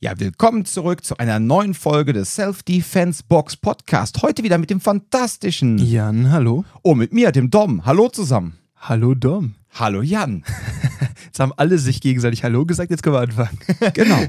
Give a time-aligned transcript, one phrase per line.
[0.00, 4.22] Ja, willkommen zurück zu einer neuen Folge des Self-Defense Box Podcast.
[4.22, 6.64] Heute wieder mit dem fantastischen Jan, hallo.
[6.82, 7.84] Oh, mit mir, dem Dom.
[7.84, 8.56] Hallo zusammen.
[8.76, 9.56] Hallo Dom.
[9.74, 10.44] Hallo Jan.
[11.24, 13.58] Jetzt haben alle sich gegenseitig Hallo gesagt, jetzt können wir anfangen.
[13.94, 14.20] Genau.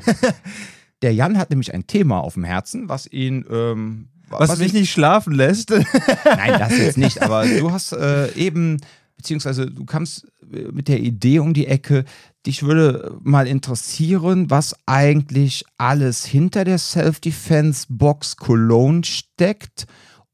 [1.04, 3.46] Der Jan hat nämlich ein Thema auf dem Herzen, was ihn.
[3.52, 5.70] Ähm, was, was mich nicht schlafen lässt.
[5.70, 8.78] Nein, das jetzt nicht, aber du hast äh, eben,
[9.20, 12.06] beziehungsweise du kamst äh, mit der Idee um die Ecke,
[12.46, 19.88] dich würde mal interessieren, was eigentlich alles hinter der Self-Defense Box Cologne steckt,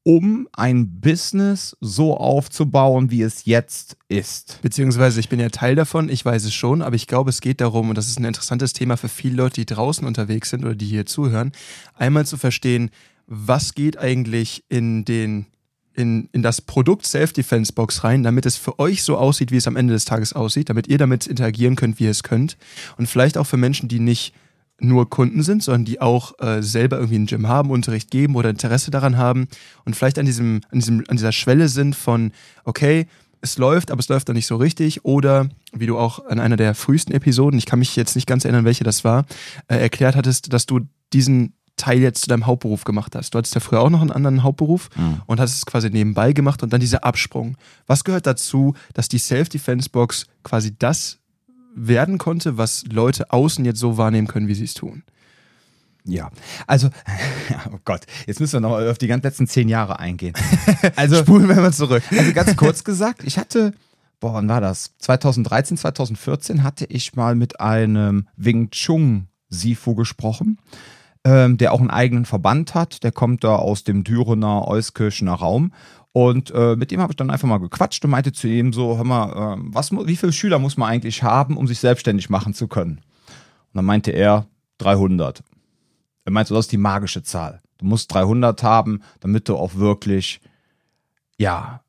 [0.04, 4.60] um ein Business so aufzubauen, wie es jetzt ist.
[4.62, 7.60] Beziehungsweise ich bin ja Teil davon, ich weiß es schon, aber ich glaube, es geht
[7.60, 10.76] darum, und das ist ein interessantes Thema für viele Leute, die draußen unterwegs sind oder
[10.76, 11.50] die hier zuhören,
[11.94, 12.90] einmal zu verstehen,
[13.26, 15.46] was geht eigentlich in den
[15.96, 19.66] in, in das Produkt Self-Defense Box rein, damit es für euch so aussieht, wie es
[19.66, 22.56] am Ende des Tages aussieht, damit ihr damit interagieren könnt, wie ihr es könnt.
[22.98, 24.34] Und vielleicht auch für Menschen, die nicht
[24.78, 28.50] nur Kunden sind, sondern die auch äh, selber irgendwie ein Gym haben, Unterricht geben oder
[28.50, 29.48] Interesse daran haben
[29.84, 32.32] und vielleicht an, diesem, an, diesem, an dieser Schwelle sind von,
[32.64, 33.06] okay,
[33.40, 35.04] es läuft, aber es läuft dann nicht so richtig.
[35.04, 38.44] Oder wie du auch an einer der frühesten Episoden, ich kann mich jetzt nicht ganz
[38.44, 39.24] erinnern, welche das war,
[39.68, 40.80] äh, erklärt hattest, dass du
[41.12, 43.34] diesen Teil jetzt zu deinem Hauptberuf gemacht hast.
[43.34, 45.22] Du hattest ja früher auch noch einen anderen Hauptberuf mhm.
[45.26, 47.56] und hast es quasi nebenbei gemacht und dann dieser Absprung.
[47.86, 51.18] Was gehört dazu, dass die Self-Defense-Box quasi das
[51.74, 55.02] werden konnte, was Leute außen jetzt so wahrnehmen können, wie sie es tun?
[56.04, 56.30] Ja,
[56.66, 56.88] also,
[57.72, 60.34] oh Gott, jetzt müssen wir noch auf die ganz letzten zehn Jahre eingehen.
[60.94, 62.02] Also, spulen wir mal zurück.
[62.16, 63.74] Also ganz kurz gesagt, ich hatte,
[64.20, 64.94] boah, wann war das?
[64.98, 70.58] 2013, 2014 hatte ich mal mit einem Wing Chun Sifu gesprochen
[71.26, 73.02] ähm, der auch einen eigenen Verband hat.
[73.02, 75.72] Der kommt da aus dem Dürener, Euskirchener Raum.
[76.12, 78.96] Und äh, mit dem habe ich dann einfach mal gequatscht und meinte zu ihm so,
[78.96, 82.54] hör mal, äh, was, wie viele Schüler muss man eigentlich haben, um sich selbstständig machen
[82.54, 82.98] zu können?
[83.26, 84.46] Und dann meinte er
[84.78, 85.42] 300.
[86.24, 87.60] Er meinte, das ist die magische Zahl.
[87.78, 90.40] Du musst 300 haben, damit du auch wirklich,
[91.38, 91.82] ja,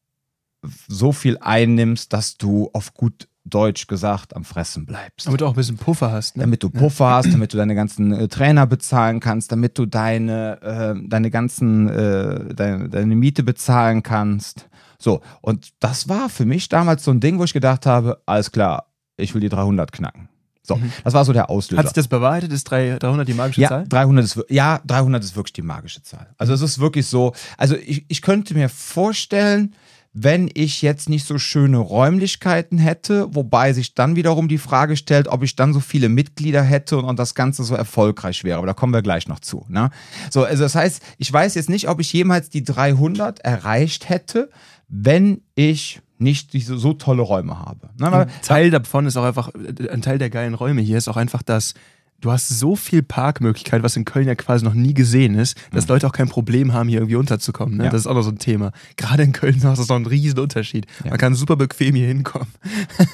[0.87, 5.27] so viel einnimmst, dass du auf gut Deutsch gesagt, am Fressen bleibst.
[5.27, 6.37] Damit du auch ein bisschen Puffer hast.
[6.37, 6.43] Ne?
[6.43, 7.15] Damit du Puffer ja.
[7.15, 11.89] hast, damit du deine ganzen äh, Trainer bezahlen kannst, damit du deine, äh, deine ganzen,
[11.89, 14.67] äh, deine, deine Miete bezahlen kannst.
[14.99, 18.51] So, und das war für mich damals so ein Ding, wo ich gedacht habe, alles
[18.51, 20.29] klar, ich will die 300 knacken.
[20.67, 20.91] So, mhm.
[21.03, 21.79] das war so der Auslöser.
[21.79, 22.51] Hat sich das bewahrheitet?
[22.51, 23.87] Ist 300 die magische ja, Zahl?
[23.87, 26.27] 300 ist, ja, 300 ist wirklich die magische Zahl.
[26.37, 29.73] Also es ist wirklich so, also ich, ich könnte mir vorstellen,
[30.13, 35.27] wenn ich jetzt nicht so schöne Räumlichkeiten hätte, wobei sich dann wiederum die Frage stellt,
[35.27, 38.57] ob ich dann so viele Mitglieder hätte und, und das Ganze so erfolgreich wäre.
[38.57, 39.65] Aber da kommen wir gleich noch zu.
[39.69, 39.91] Ne?
[40.31, 44.49] So, also das heißt, ich weiß jetzt nicht, ob ich jemals die 300 erreicht hätte,
[44.87, 47.89] wenn ich nicht diese so tolle Räume habe.
[47.99, 48.11] Ne?
[48.11, 51.43] Ein Teil davon ist auch einfach, ein Teil der geilen Räume hier ist auch einfach
[51.43, 51.73] das,
[52.21, 55.85] du hast so viel Parkmöglichkeit, was in Köln ja quasi noch nie gesehen ist, dass
[55.85, 55.93] mhm.
[55.93, 57.77] Leute auch kein Problem haben, hier irgendwie unterzukommen.
[57.77, 57.85] Ne?
[57.85, 57.89] Ja.
[57.89, 58.71] Das ist auch noch so ein Thema.
[58.95, 60.87] Gerade in Köln ist das noch ein riesen Unterschied.
[61.03, 61.11] Ja.
[61.11, 62.47] Man kann super bequem hier hinkommen.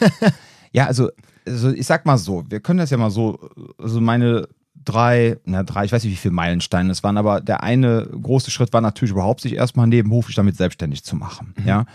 [0.71, 1.09] ja, also,
[1.45, 4.47] also ich sag mal so, wir können das ja mal so, also meine
[4.85, 8.51] drei, na drei, ich weiß nicht, wie viele Meilensteine es waren, aber der eine große
[8.51, 11.53] Schritt war natürlich überhaupt, sich erstmal nebenberuflich damit selbstständig zu machen.
[11.57, 11.67] Mhm.
[11.67, 11.85] Ja.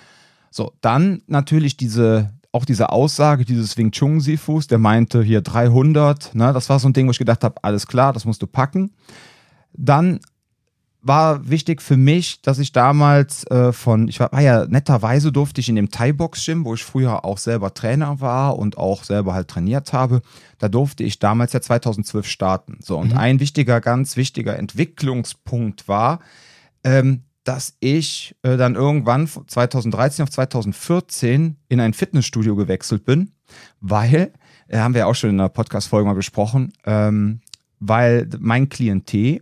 [0.51, 6.35] So, dann natürlich diese, auch diese Aussage dieses Wing Chun Sifus, der meinte hier 300,
[6.35, 8.47] ne, das war so ein Ding, wo ich gedacht habe, alles klar, das musst du
[8.47, 8.93] packen.
[9.73, 10.21] Dann
[11.01, 15.61] war wichtig für mich, dass ich damals äh, von, ich war, war, ja netterweise durfte
[15.61, 19.49] ich in dem Thai-Box-Gym, wo ich früher auch selber Trainer war und auch selber halt
[19.49, 20.23] trainiert habe,
[20.59, 22.79] da durfte ich damals ja 2012 starten.
[22.83, 23.19] So, und mhm.
[23.19, 26.21] ein wichtiger, ganz wichtiger Entwicklungspunkt war,
[26.83, 33.33] ähm, dass ich äh, dann irgendwann 2013 auf 2014 in ein Fitnessstudio gewechselt bin,
[33.81, 34.35] weil,
[34.67, 37.41] äh, haben wir ja auch schon in der Podcast-Folge mal besprochen, ähm,
[37.81, 39.41] weil mein Klientel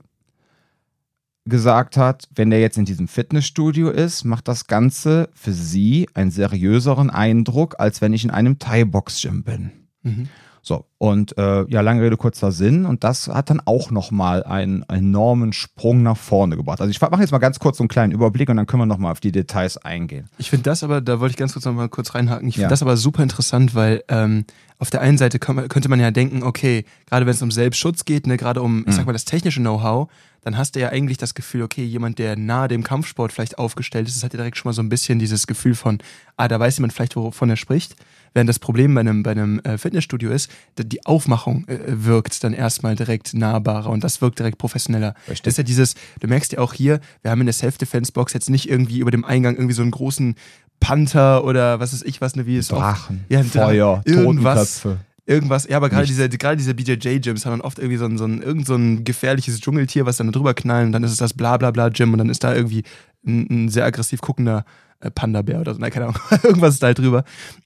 [1.47, 6.31] gesagt hat, wenn der jetzt in diesem Fitnessstudio ist, macht das Ganze für sie einen
[6.31, 9.73] seriöseren Eindruck, als wenn ich in einem Thai-Box-Gym bin.
[10.05, 10.29] Mhm.
[10.67, 12.87] So, und äh, ja, lange Rede, kurzer Sinn.
[12.87, 16.81] Und das hat dann auch nochmal einen enormen Sprung nach vorne gebracht.
[16.81, 18.87] Also ich mache jetzt mal ganz kurz so einen kleinen Überblick und dann können wir
[18.87, 20.29] nochmal auf die Details eingehen.
[20.39, 22.69] Ich finde das aber, da wollte ich ganz kurz nochmal kurz reinhaken, ich finde ja.
[22.71, 24.45] das aber super interessant, weil ähm,
[24.81, 28.27] auf der einen Seite könnte man ja denken, okay, gerade wenn es um Selbstschutz geht,
[28.27, 29.07] ne, gerade um, ich sag mhm.
[29.07, 30.11] mal, das technische Know-how,
[30.43, 34.09] dann hast du ja eigentlich das Gefühl, okay, jemand, der nahe dem Kampfsport vielleicht aufgestellt
[34.09, 35.99] ist, hat ja direkt schon mal so ein bisschen dieses Gefühl von,
[36.37, 37.95] ah, da weiß jemand vielleicht, wovon er spricht.
[38.37, 42.53] Während das Problem bei einem, bei einem äh, Fitnessstudio ist, die Aufmachung äh, wirkt dann
[42.53, 45.15] erstmal direkt nahbarer und das wirkt direkt professioneller.
[45.21, 45.41] Richtig.
[45.41, 48.51] Das ist ja dieses, du merkst ja auch hier, wir haben in der Self-Defense-Box jetzt
[48.51, 50.35] nicht irgendwie über dem Eingang irgendwie so einen großen
[50.81, 54.99] Panther oder was ist ich was, ne, wie es Drachen, ja, Feuer, irgendwas, Totenköpfe.
[55.25, 58.27] Irgendwas, ja, aber gerade diese, gerade diese BJJ-Gyms haben dann oft irgendwie so ein, so
[58.27, 61.33] ein, irgend so ein gefährliches Dschungeltier, was dann drüber knallen und dann ist es das
[61.33, 62.85] Blablabla-Gym und dann ist da irgendwie
[63.27, 66.89] ein, ein sehr aggressiv guckender äh, Panda-Bär oder so, na, keine Ahnung, irgendwas ist da
[66.89, 67.25] halt drüber.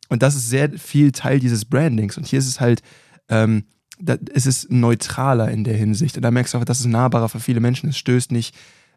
[0.09, 2.83] Und das ist sehr viel Teil dieses Brandings und hier ist es halt,
[3.29, 3.65] ähm,
[4.01, 7.29] da, es ist neutraler in der Hinsicht und da merkst du auch, das ist nahbarer
[7.29, 8.55] für viele Menschen, es stößt nicht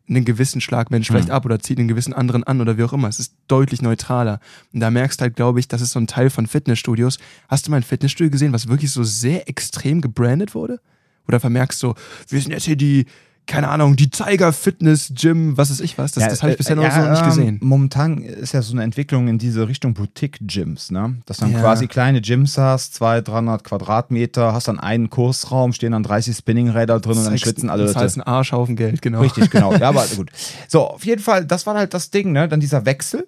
[0.10, 1.34] einen gewissen Schlagmensch vielleicht Mhm.
[1.34, 3.08] ab oder zieht einen gewissen anderen an oder wie auch immer.
[3.08, 4.42] Es ist deutlich neutraler.
[4.74, 7.20] Und da merkst du halt, glaube ich, das ist so ein Teil von Fitnessstudios.
[7.48, 10.82] Hast du mal ein Fitnessstudio gesehen, was wirklich so sehr extrem gebrandet wurde?
[11.26, 11.94] Oder vermerkst du,
[12.28, 13.06] wir sind jetzt hier die,
[13.46, 16.14] keine Ahnung, die Tiger Fitness Gym, was weiß ich was.
[16.14, 17.60] Das, das habe ich bisher noch so nicht ähm, gesehen.
[17.62, 21.18] Momentan ist ja so eine Entwicklung in diese Richtung Boutique-Gyms, ne?
[21.26, 21.60] Dass dann Ja.
[21.60, 27.00] quasi kleine Gyms hast, 200, 300 Quadratmeter, hast dann einen Kursraum, stehen dann 30 Spinningräder
[27.00, 28.06] drin und dann schwitzen alle Das Leute.
[28.06, 29.22] heißt ein Arschhaufen Geld, genau.
[29.22, 29.74] Richtig, genau.
[29.80, 30.32] Ja, aber gut.
[30.68, 32.48] So, auf jeden Fall, das war halt das Ding, ne?
[32.48, 33.28] Dann dieser Wechsel.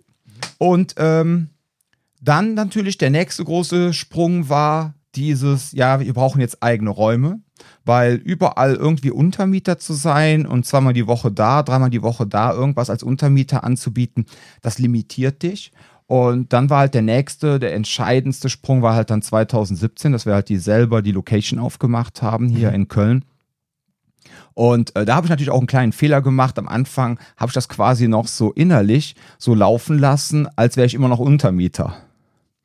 [0.58, 1.50] Und ähm,
[2.22, 7.40] dann natürlich der nächste große Sprung war dieses, ja, wir brauchen jetzt eigene Räume,
[7.84, 12.54] weil überall irgendwie Untermieter zu sein und zweimal die Woche da, dreimal die Woche da,
[12.54, 14.26] irgendwas als Untermieter anzubieten,
[14.62, 15.72] das limitiert dich.
[16.08, 20.34] Und dann war halt der nächste, der entscheidendste Sprung war halt dann 2017, dass wir
[20.34, 23.26] halt die selber die Location aufgemacht haben hier in Köln.
[24.54, 26.58] Und äh, da habe ich natürlich auch einen kleinen Fehler gemacht.
[26.60, 30.94] Am Anfang habe ich das quasi noch so innerlich so laufen lassen, als wäre ich
[30.94, 32.05] immer noch Untermieter.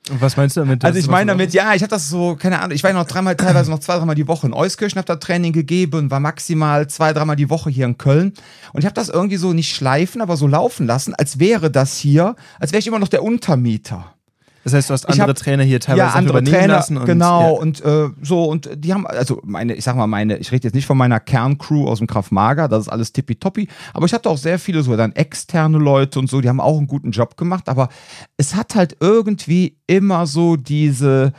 [0.08, 0.85] Und was meinst du damit?
[0.85, 3.06] Also ich meine damit, ja, ich habe das so, keine Ahnung, ich war ja noch
[3.06, 6.88] dreimal, teilweise noch zwei, dreimal die Woche in Euskirchen, habe da Training gegeben, war maximal
[6.88, 8.32] zwei, dreimal die Woche hier in Köln.
[8.73, 11.97] Und ich habe das irgendwie so nicht schleifen, aber so laufen lassen, als wäre das
[11.97, 14.14] hier, als wäre ich immer noch der Untermieter.
[14.62, 16.97] Das heißt, du hast andere hab- Trainer hier teilweise ja, andere übernehmen Trainer, lassen.
[16.99, 17.61] Und, genau, Ja.
[17.62, 20.75] und äh, so, und die haben, also meine, ich sag mal, meine, ich rede jetzt
[20.75, 24.29] nicht von meiner Kerncrew aus dem Kraft Mager, das ist alles tippitoppi, aber ich hatte
[24.29, 27.37] auch sehr viele so dann externe Leute und so, die haben auch einen guten Job
[27.39, 27.89] gemacht, aber
[28.37, 31.33] es hat halt irgendwie immer so diese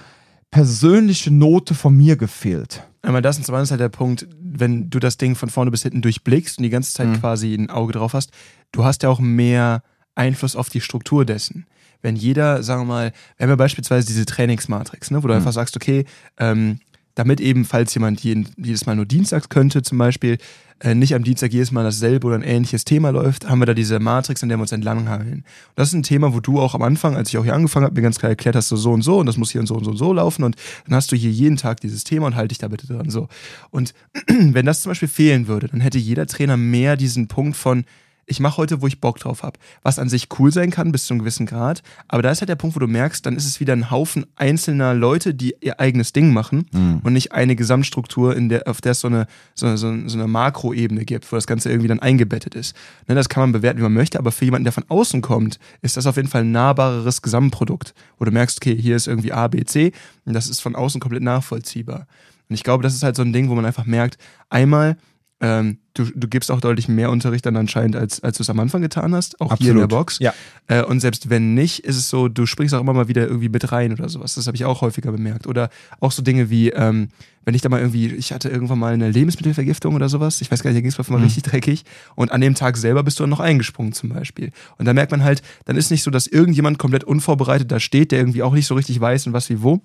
[0.50, 2.84] persönliche Note von mir gefehlt.
[3.04, 5.72] Einmal das und zum anderen ist halt der Punkt, wenn du das Ding von vorne
[5.72, 7.20] bis hinten durchblickst und die ganze Zeit Mhm.
[7.20, 8.32] quasi ein Auge drauf hast,
[8.72, 9.82] du hast ja auch mehr
[10.14, 11.66] Einfluss auf die Struktur dessen.
[12.02, 15.40] Wenn jeder, sagen wir mal, wir haben ja beispielsweise diese Trainingsmatrix, ne, wo du Mhm.
[15.40, 16.06] einfach sagst, okay,
[16.38, 16.80] ähm,
[17.16, 20.38] damit eben, falls jemand jeden, jedes Mal nur dienstags könnte, zum Beispiel,
[20.80, 23.74] äh, nicht am Dienstag jedes Mal dasselbe oder ein ähnliches Thema läuft, haben wir da
[23.76, 25.40] diese Matrix, an der wir uns entlanghangeln.
[25.40, 25.46] Und
[25.76, 27.94] das ist ein Thema, wo du auch am Anfang, als ich auch hier angefangen habe,
[27.94, 29.76] mir ganz klar erklärt hast, so, so und so und das muss hier und so
[29.76, 30.56] und so und so laufen und
[30.88, 33.10] dann hast du hier jeden Tag dieses Thema und halt dich da bitte dran.
[33.12, 33.28] So.
[33.70, 33.94] Und
[34.28, 37.84] wenn das zum Beispiel fehlen würde, dann hätte jeder Trainer mehr diesen Punkt von,
[38.32, 39.60] ich mache heute, wo ich Bock drauf habe.
[39.84, 41.84] Was an sich cool sein kann, bis zu einem gewissen Grad.
[42.08, 44.26] Aber da ist halt der Punkt, wo du merkst, dann ist es wieder ein Haufen
[44.38, 46.66] einzelner Leute, die ihr eigenes Ding machen
[47.04, 50.28] und nicht eine Gesamtstruktur, in der, auf der es so eine, so, so, so eine
[50.28, 52.76] Makroebene gibt, wo das Ganze irgendwie dann eingebettet ist.
[53.08, 55.60] Ne, das kann man bewerten, wie man möchte, aber für jemanden, der von außen kommt,
[55.82, 59.34] ist das auf jeden Fall ein nahbareres Gesamtprodukt, wo du merkst, okay, hier ist irgendwie
[59.34, 59.92] A, B, C
[60.26, 62.08] und das ist von außen komplett nachvollziehbar.
[62.50, 64.18] Und ich glaube, das ist halt so ein Ding, wo man einfach merkt,
[64.50, 64.98] einmal,
[65.42, 68.60] ähm, du, du gibst auch deutlich mehr Unterricht dann anscheinend, als, als du es am
[68.60, 70.20] Anfang getan hast, auch hier in der Box.
[70.20, 70.34] Ja.
[70.68, 73.50] Äh, und selbst wenn nicht, ist es so, du springst auch immer mal wieder irgendwie
[73.50, 74.36] mit rein oder sowas.
[74.36, 75.48] Das habe ich auch häufiger bemerkt.
[75.48, 77.10] Oder auch so Dinge wie, ähm,
[77.44, 80.62] wenn ich da mal irgendwie, ich hatte irgendwann mal eine Lebensmittelvergiftung oder sowas, ich weiß
[80.62, 81.24] gar nicht, da ging es mal Mhm.
[81.24, 81.86] richtig dreckig.
[82.16, 84.52] Und an dem Tag selber bist du dann noch eingesprungen zum Beispiel.
[84.78, 88.12] Und da merkt man halt, dann ist nicht so, dass irgendjemand komplett unvorbereitet da steht,
[88.12, 89.82] der irgendwie auch nicht so richtig weiß und was wie wo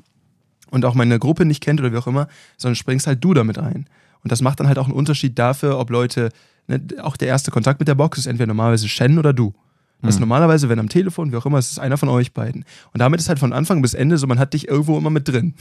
[0.70, 3.58] und auch meine Gruppe nicht kennt oder wie auch immer, sondern springst halt du damit
[3.58, 3.88] ein.
[4.26, 6.30] Und das macht dann halt auch einen Unterschied dafür, ob Leute,
[6.66, 9.54] ne, auch der erste Kontakt mit der Box ist entweder normalerweise Shen oder du.
[10.02, 12.64] Das ist normalerweise, wenn am Telefon, wie auch immer, es ist einer von euch beiden.
[12.92, 15.28] Und damit ist halt von Anfang bis Ende so, man hat dich irgendwo immer mit
[15.28, 15.54] drin.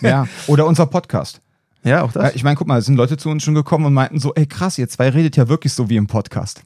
[0.00, 0.26] ja.
[0.46, 1.42] Oder unser Podcast.
[1.86, 3.94] Ja, auch Ja, ich meine, guck mal, es sind Leute zu uns schon gekommen und
[3.94, 6.62] meinten so, ey krass, ihr zwei redet ja wirklich so wie im Podcast.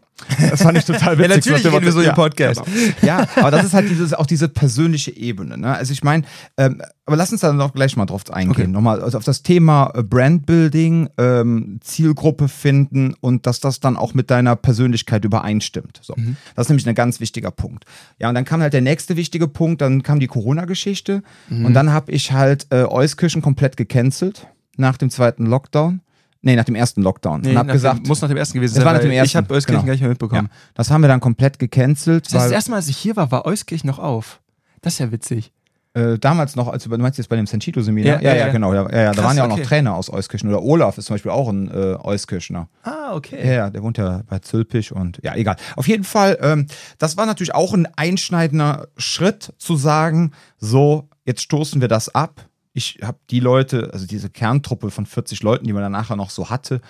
[0.51, 1.29] Das fand ich total witzig.
[1.31, 2.63] natürlich was der reden wir so ja, im Podcast.
[2.65, 2.77] Genau.
[3.03, 5.57] Ja, aber das ist halt dieses, auch diese persönliche Ebene.
[5.57, 5.75] Ne?
[5.75, 6.25] Also ich meine,
[6.59, 8.51] ähm, aber lass uns da noch gleich mal drauf eingehen.
[8.51, 8.67] Okay.
[8.67, 14.13] Nochmal also auf das Thema äh, Brandbuilding, ähm, Zielgruppe finden und dass das dann auch
[14.15, 16.01] mit deiner Persönlichkeit übereinstimmt.
[16.03, 16.15] So.
[16.17, 16.37] Mhm.
[16.55, 17.85] Das ist nämlich ein ganz wichtiger Punkt.
[18.19, 21.65] Ja, und dann kam halt der nächste wichtige Punkt, dann kam die Corona-Geschichte Mhm.
[21.65, 24.47] und dann habe ich halt äh, Euskirchen komplett gecancelt
[24.81, 26.01] nach dem zweiten Lockdown.
[26.43, 27.43] Nee, nach dem ersten Lockdown.
[27.43, 28.87] Nee, und hab gesagt, dem, muss nach dem ersten gewesen Es sein.
[28.87, 29.87] war nach dem ersten, Ich habe Euskirchen genau.
[29.87, 30.49] gar nicht mehr mitbekommen.
[30.51, 32.27] ja, das haben wir dann komplett gecancelt.
[32.27, 34.41] Das heißt, das erste Mal, als ich hier war, war Euskirchen noch auf.
[34.81, 35.53] Das ist ja witzig.
[35.93, 38.23] äh, damals noch, als du, meinst jetzt bei dem Senchito-Seminar?
[38.23, 38.53] Ja, ja, ja.
[38.53, 38.73] genau.
[38.73, 39.67] Ja, ja, da waren ja auch noch okay.
[39.67, 40.49] Trainer aus Euskirchen.
[40.49, 42.69] Oder Olaf ist zum Beispiel auch ein äh, Euskirchener.
[42.85, 43.47] Ah, okay.
[43.47, 45.57] Ja, ja, der wohnt ja bei Zülpich und ja, egal.
[45.77, 51.43] Auf jeden Fall, ähm, das war natürlich auch ein einschneidender Schritt zu sagen, so, jetzt
[51.43, 52.47] stoßen wir das ab.
[52.73, 56.31] Ich habe die Leute, also diese Kerntruppe von 40 Leuten, die man dann nachher noch
[56.31, 56.81] so hatte,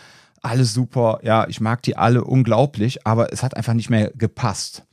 [0.42, 1.20] alle super.
[1.22, 4.84] Ja, ich mag die alle unglaublich, aber es hat einfach nicht mehr gepasst.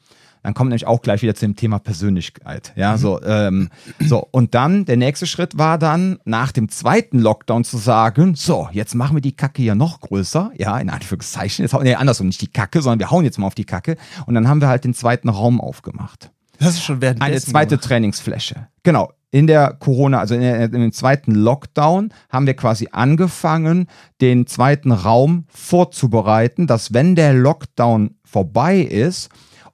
[0.44, 2.72] dann kommt nämlich auch gleich wieder zu dem Thema Persönlichkeit.
[2.76, 2.98] Ja, mhm.
[2.98, 4.26] so, ähm, so.
[4.32, 8.96] Und dann, der nächste Schritt war dann, nach dem zweiten Lockdown zu sagen, so, jetzt
[8.96, 10.52] machen wir die Kacke hier noch größer.
[10.56, 11.64] Ja, in Anführungszeichen.
[11.64, 13.98] Jetzt, nee, andersrum, nicht die Kacke, sondern wir hauen jetzt mal auf die Kacke.
[14.26, 16.32] Und dann haben wir halt den zweiten Raum aufgemacht.
[16.60, 17.86] Das ist schon während Eine zweite gemacht.
[17.86, 18.68] Trainingsfläche.
[18.84, 19.12] Genau.
[19.30, 23.88] In der Corona, also in, der, in dem zweiten Lockdown, haben wir quasi angefangen,
[24.22, 29.30] den zweiten Raum vorzubereiten, dass wenn der Lockdown vorbei ist,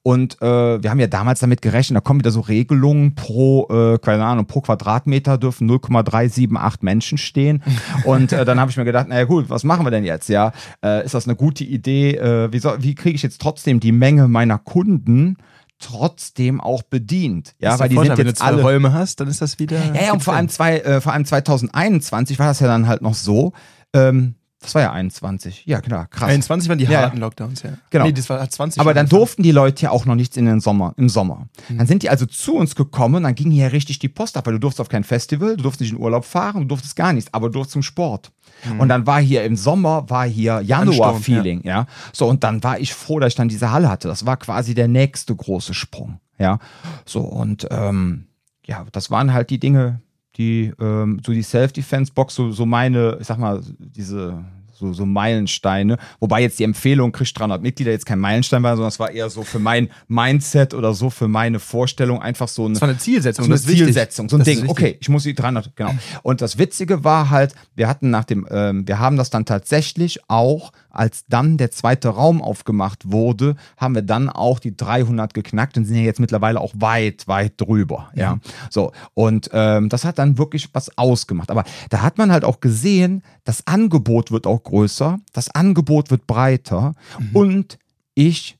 [0.06, 3.98] und äh, wir haben ja damals damit gerechnet, da kommen wieder so Regelungen pro, äh,
[4.00, 7.64] keine Ahnung, pro Quadratmeter dürfen 0,378 Menschen stehen.
[8.04, 10.28] Und äh, dann habe ich mir gedacht, naja gut, was machen wir denn jetzt?
[10.28, 10.52] Ja,
[10.84, 12.18] äh, ist das eine gute Idee?
[12.18, 15.38] Äh, wie wie kriege ich jetzt trotzdem die Menge meiner Kunden?
[15.84, 17.56] Trotzdem auch bedient.
[17.60, 19.78] Ja, weil die Vorteil, sind jetzt wenn du alle Räume hast, dann ist das wieder.
[19.94, 23.02] Ja, ja und vor allem, zwei, äh, vor allem 2021 war das ja dann halt
[23.02, 23.54] noch so.
[23.94, 25.66] Ähm, das war ja 21.
[25.66, 26.30] Ja, klar, krass.
[26.30, 27.72] 21 waren die ja, harten Lockdowns, ja.
[27.90, 28.06] Genau.
[28.06, 28.80] Nee, das war 20.
[28.80, 31.48] Aber dann durften die Leute ja auch noch nichts in den Sommer, im Sommer.
[31.68, 31.80] Mhm.
[31.80, 34.54] Dann sind die also zu uns gekommen dann ging hier richtig die Post ab, weil
[34.54, 37.34] du durftest auf kein Festival, du durftest nicht in Urlaub fahren, du durftest gar nichts,
[37.34, 38.32] aber du durftest zum Sport.
[38.66, 38.80] Mhm.
[38.80, 41.82] Und dann war hier im Sommer, war hier Januar-Feeling, ja.
[41.82, 41.86] ja.
[42.12, 44.08] So, und dann war ich froh, dass ich dann diese Halle hatte.
[44.08, 46.60] Das war quasi der nächste große Sprung, ja.
[47.06, 48.28] So, und ähm,
[48.66, 50.02] ja, das waren halt die Dinge,
[50.38, 54.44] die, ähm, so die Self-Defense-Box, so, so meine, ich sag mal, diese
[54.74, 55.98] so, so Meilensteine.
[56.20, 59.30] Wobei jetzt die Empfehlung, kriegt 300 Mitglieder, jetzt kein Meilenstein war, sondern es war eher
[59.30, 63.46] so für mein Mindset oder so für meine Vorstellung einfach so eine, eine Zielsetzung.
[63.46, 64.70] So eine Zielsetzung, so ein das Ding.
[64.70, 65.94] Okay, ich muss die 300, genau.
[66.24, 70.20] Und das Witzige war halt, wir hatten nach dem, ähm, wir haben das dann tatsächlich
[70.28, 75.76] auch als dann der zweite Raum aufgemacht wurde, haben wir dann auch die 300 geknackt
[75.76, 78.12] und sind ja jetzt mittlerweile auch weit, weit drüber.
[78.16, 78.40] Ja, ja.
[78.70, 78.92] so.
[79.16, 81.50] Und ähm, das hat dann wirklich was ausgemacht.
[81.50, 86.28] Aber da hat man halt auch gesehen, das Angebot wird auch größer, das Angebot wird
[86.28, 87.30] breiter mhm.
[87.34, 87.78] und
[88.16, 88.58] ich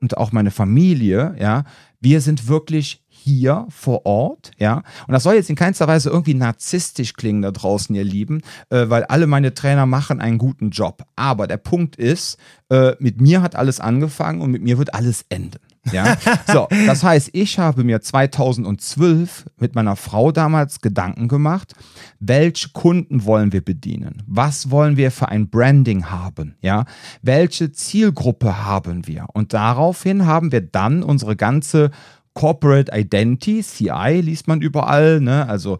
[0.00, 1.64] und auch meine Familie, ja,
[2.00, 4.82] wir sind wirklich hier vor Ort, ja.
[5.06, 8.88] Und das soll jetzt in keinster Weise irgendwie narzisstisch klingen da draußen, ihr Lieben, äh,
[8.88, 11.02] weil alle meine Trainer machen einen guten Job.
[11.16, 12.38] Aber der Punkt ist,
[12.70, 15.58] äh, mit mir hat alles angefangen und mit mir wird alles enden.
[15.92, 16.16] Ja,
[16.46, 21.74] so, das heißt, ich habe mir 2012 mit meiner Frau damals Gedanken gemacht,
[22.20, 24.22] welche Kunden wollen wir bedienen?
[24.26, 26.56] Was wollen wir für ein Branding haben?
[26.60, 26.84] Ja,
[27.22, 29.26] welche Zielgruppe haben wir?
[29.32, 31.90] Und daraufhin haben wir dann unsere ganze
[32.34, 35.48] Corporate Identity, CI liest man überall, ne?
[35.48, 35.78] Also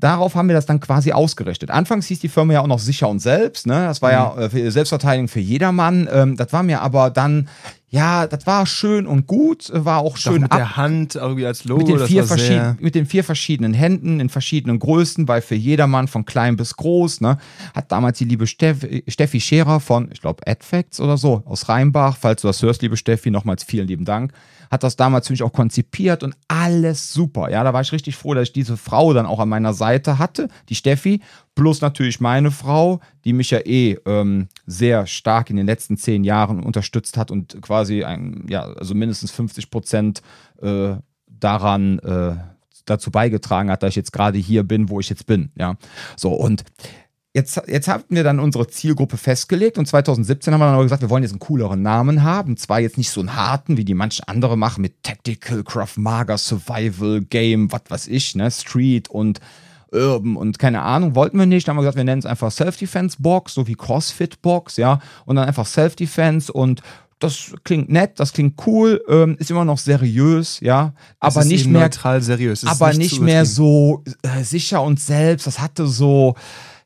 [0.00, 1.70] darauf haben wir das dann quasi ausgerichtet.
[1.70, 3.86] Anfangs hieß die Firma ja auch noch sicher und selbst, ne?
[3.86, 4.40] Das war mhm.
[4.40, 6.08] ja äh, Selbstverteidigung für jedermann.
[6.12, 7.48] Ähm, das war mir aber dann,
[7.90, 11.64] ja, das war schön und gut, war auch schön mit ab der Hand irgendwie als
[11.64, 11.86] Logo.
[11.86, 16.08] Mit den, vier verschieden, mit den vier verschiedenen Händen in verschiedenen Größen, weil für jedermann
[16.08, 17.38] von klein bis groß, ne?
[17.74, 22.16] Hat damals die liebe Steffi, Steffi Scherer von, ich glaube, AdFacts oder so aus Rheinbach,
[22.20, 24.32] falls du das hörst, liebe Steffi, nochmals vielen lieben Dank
[24.70, 27.50] hat das damals für mich auch konzipiert und alles super.
[27.50, 30.18] Ja, da war ich richtig froh, dass ich diese Frau dann auch an meiner Seite
[30.18, 31.20] hatte, die Steffi,
[31.54, 36.24] plus natürlich meine Frau, die mich ja eh ähm, sehr stark in den letzten zehn
[36.24, 40.22] Jahren unterstützt hat und quasi ein, ja, also mindestens 50 Prozent
[40.62, 40.96] äh,
[41.26, 42.36] daran äh,
[42.84, 45.50] dazu beigetragen hat, dass ich jetzt gerade hier bin, wo ich jetzt bin.
[45.56, 45.76] Ja,
[46.16, 46.64] so und
[47.34, 51.02] Jetzt, jetzt hatten wir dann unsere Zielgruppe festgelegt und 2017 haben wir dann aber gesagt,
[51.02, 52.56] wir wollen jetzt einen cooleren Namen haben.
[52.56, 56.38] Zwar jetzt nicht so einen harten, wie die manche andere machen mit Tactical, Craft Mager,
[56.38, 59.40] Survival, Game, was weiß ich, ne, Street und
[59.92, 61.66] Urban und keine Ahnung, wollten wir nicht.
[61.66, 65.46] Dann haben wir gesagt, wir nennen es einfach Self-Defense-Box, so wie CrossFit-Box, ja, und dann
[65.46, 66.82] einfach Self-Defense und
[67.18, 71.82] das klingt nett, das klingt cool, ähm, ist immer noch seriös, ja, aber nicht mehr
[71.82, 75.46] neutral seriös, aber nicht, nicht mehr so äh, sicher und selbst.
[75.46, 76.36] Das hatte so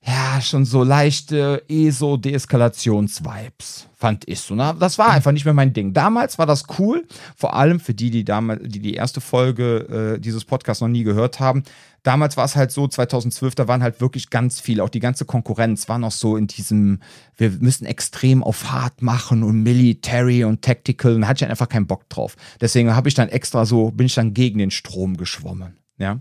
[0.04, 4.56] ja, schon so leichte ESO-Deeskalations-Vibes, fand ich so.
[4.56, 4.74] Ne?
[4.80, 5.92] Das war einfach nicht mehr mein Ding.
[5.92, 7.06] Damals war das cool,
[7.36, 11.04] vor allem für die, die damals, die die erste Folge äh, dieses Podcasts noch nie
[11.04, 11.62] gehört haben.
[12.02, 15.24] Damals war es halt so, 2012, da waren halt wirklich ganz viele, auch die ganze
[15.24, 16.98] Konkurrenz war noch so in diesem,
[17.36, 21.68] wir müssen extrem auf hart machen und Military und Tactical, und da hatte ich einfach
[21.68, 22.34] keinen Bock drauf.
[22.60, 25.76] Deswegen habe ich dann extra so, bin ich dann gegen den Strom geschwommen.
[25.96, 26.20] Ja,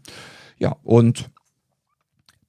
[0.60, 1.32] ja und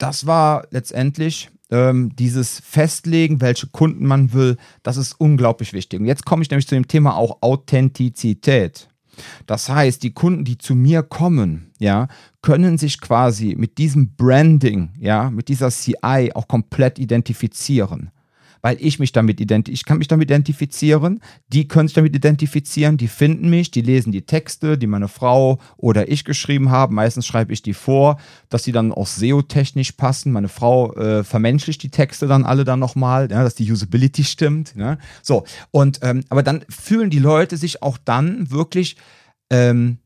[0.03, 6.01] das war letztendlich ähm, dieses Festlegen, welche Kunden man will, das ist unglaublich wichtig.
[6.01, 8.89] Und jetzt komme ich nämlich zu dem Thema auch Authentizität.
[9.47, 12.09] Das heißt, die Kunden, die zu mir kommen, ja,
[12.41, 18.11] können sich quasi mit diesem Branding, ja, mit dieser CI auch komplett identifizieren.
[18.63, 19.75] Weil ich mich damit identifiziere.
[19.75, 24.13] Ich kann mich damit identifizieren, die können sich damit identifizieren, die finden mich, die lesen
[24.13, 26.95] die Texte, die meine Frau oder ich geschrieben haben.
[26.95, 30.33] Meistens schreibe ich die vor, dass die dann auch SEO-technisch passen.
[30.33, 34.77] Meine Frau äh, vermenschlicht die Texte dann alle dann nochmal, ja, dass die Usability stimmt.
[34.77, 34.97] Ne?
[35.23, 38.97] So, und ähm, aber dann fühlen die Leute sich auch dann wirklich
[39.51, 39.99] ähm,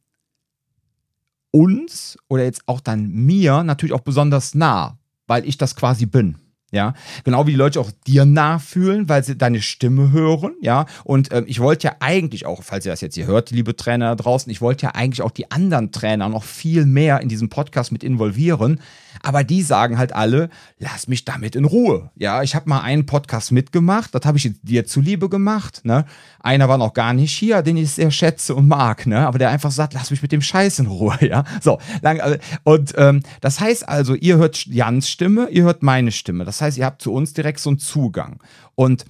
[1.51, 6.37] uns oder jetzt auch dann mir natürlich auch besonders nah, weil ich das quasi bin.
[6.77, 6.93] Ja,
[7.25, 10.85] genau wie die Leute auch dir nachfühlen, weil sie deine Stimme hören, ja.
[11.05, 14.11] Und ähm, ich wollte ja eigentlich auch, falls ihr das jetzt hier hört, liebe Trainer
[14.11, 17.49] da draußen, ich wollte ja eigentlich auch die anderen Trainer noch viel mehr in diesem
[17.49, 18.81] Podcast mit involvieren.
[19.23, 22.11] Aber die sagen halt alle, lass mich damit in Ruhe.
[22.17, 25.81] Ja, ich habe mal einen Podcast mitgemacht, das habe ich dir zuliebe gemacht.
[25.85, 26.05] Ne?
[26.41, 29.27] Einer war noch gar nicht hier, den ich sehr schätze und mag, ne?
[29.27, 31.17] aber der einfach sagt, lass mich mit dem Scheiß in Ruhe.
[31.27, 32.19] Ja, so lang.
[32.19, 36.45] Äh, und ähm, das heißt also, ihr hört Jans Stimme, ihr hört meine Stimme.
[36.45, 38.39] Das heißt, ihr habt zu uns direkt so einen Zugang.
[38.77, 39.07] Und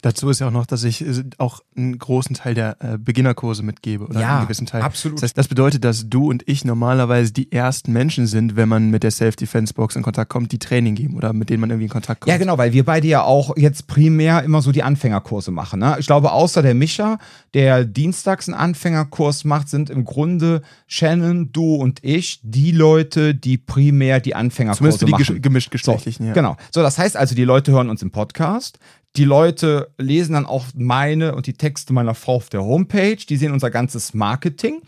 [0.00, 3.64] Dazu ist ja auch noch, dass ich äh, auch einen großen Teil der äh, Beginnerkurse
[3.64, 4.82] mitgebe oder ja, einen gewissen Teil.
[4.82, 5.18] Absolut.
[5.18, 8.90] Das, heißt, das bedeutet, dass du und ich normalerweise die ersten Menschen sind, wenn man
[8.90, 11.90] mit der Self-Defense-Box in Kontakt kommt, die Training geben oder mit denen man irgendwie in
[11.90, 12.30] Kontakt kommt.
[12.30, 15.80] Ja, genau, weil wir beide ja auch jetzt primär immer so die Anfängerkurse machen.
[15.80, 15.96] Ne?
[15.98, 17.18] Ich glaube, außer der Micha,
[17.54, 23.58] der dienstags einen Anfängerkurs macht, sind im Grunde Shannon, du und ich die Leute, die
[23.58, 25.42] primär die Anfängerkurse Zumindest für die machen.
[25.42, 26.34] gemischt geschlechtlichen, so, ja.
[26.34, 26.56] Genau.
[26.72, 28.78] So, das heißt also, die Leute hören uns im Podcast.
[29.16, 33.16] Die Leute lesen dann auch meine und die Texte meiner Frau auf der Homepage.
[33.16, 34.80] Die sehen unser ganzes Marketing.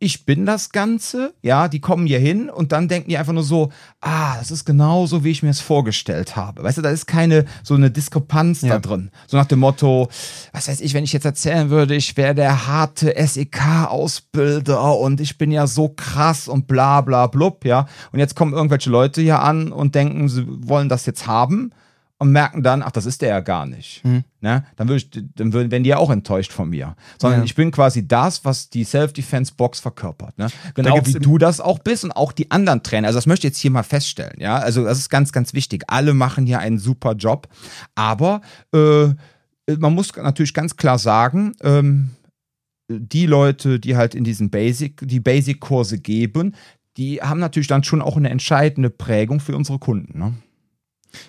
[0.00, 3.44] Ich bin das Ganze, ja, die kommen hier hin und dann denken die einfach nur
[3.44, 6.64] so, ah, das ist genauso, wie ich mir es vorgestellt habe.
[6.64, 8.70] Weißt du, da ist keine so eine Diskrepanz Ja.
[8.70, 9.12] da drin.
[9.28, 10.08] So nach dem Motto,
[10.52, 15.38] was weiß ich, wenn ich jetzt erzählen würde, ich wäre der harte SEK-Ausbilder und ich
[15.38, 17.86] bin ja so krass und bla bla blub, ja.
[18.10, 21.70] Und jetzt kommen irgendwelche Leute hier an und denken, sie wollen das jetzt haben
[22.22, 24.04] und merken dann, ach, das ist der ja gar nicht.
[24.04, 24.22] Mhm.
[24.40, 24.64] Ne?
[24.76, 26.94] Dann, würd ich, dann würden, werden die ja auch enttäuscht von mir.
[27.18, 27.44] Sondern Ja.
[27.44, 30.38] ich bin quasi das, was die Self-Defense-Box verkörpert.
[30.38, 30.46] Ne?
[30.74, 33.08] Genau wie du das auch bist und auch die anderen Trainer.
[33.08, 34.36] Also das möchte ich jetzt hier mal feststellen.
[34.38, 35.82] Ja, also das ist ganz, ganz wichtig.
[35.88, 37.48] Alle machen hier einen super Job.
[37.96, 38.40] Aber
[38.72, 39.08] äh,
[39.78, 42.10] man muss natürlich ganz klar sagen, ähm,
[42.88, 46.54] die Leute, die halt in diesen Basic, die Basic-Kurse geben,
[46.96, 50.20] die haben natürlich dann schon auch eine entscheidende Prägung für unsere Kunden.
[50.20, 50.34] Ne?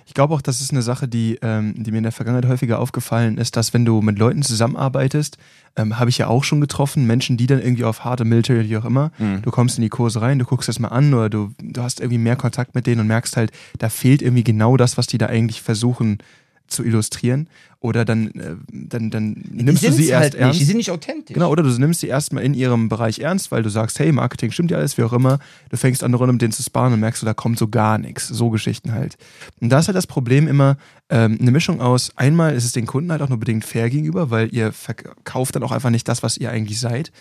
[0.05, 2.79] Ich glaube auch, das ist eine Sache, die, ähm, die mir in der Vergangenheit häufiger
[2.79, 5.37] aufgefallen ist, dass wenn du mit Leuten zusammenarbeitest,
[5.75, 8.77] ähm, habe ich ja auch schon getroffen, Menschen, die dann irgendwie auf harte Military, wie
[8.77, 11.51] auch immer, du kommst in die Kurse rein, du guckst das mal an oder du,
[11.61, 14.97] du hast irgendwie mehr Kontakt mit denen und merkst halt, da fehlt irgendwie genau das,
[14.97, 16.19] was die da eigentlich versuchen
[16.67, 17.47] zu illustrieren.
[17.79, 20.53] Oder dann, äh, dann, dann nimmst du sie erst halt ernst.
[20.53, 21.33] nicht, die sind nicht authentisch.
[21.33, 24.51] Genau, oder du nimmst sie erstmal in ihrem Bereich ernst, weil du sagst, hey, Marketing
[24.51, 25.39] stimmt ja alles, wie auch immer.
[25.69, 27.97] Du fängst an, Runde mit denen zu sparen und merkst du, da kommt so gar
[27.97, 28.29] nichts.
[28.29, 29.17] So Geschichten halt.
[29.59, 30.77] Und da ist halt das Problem immer
[31.09, 34.29] ähm, eine Mischung aus, einmal ist es den Kunden halt auch nur bedingt fair gegenüber,
[34.29, 37.11] weil ihr verkauft dann auch einfach nicht das, was ihr eigentlich seid.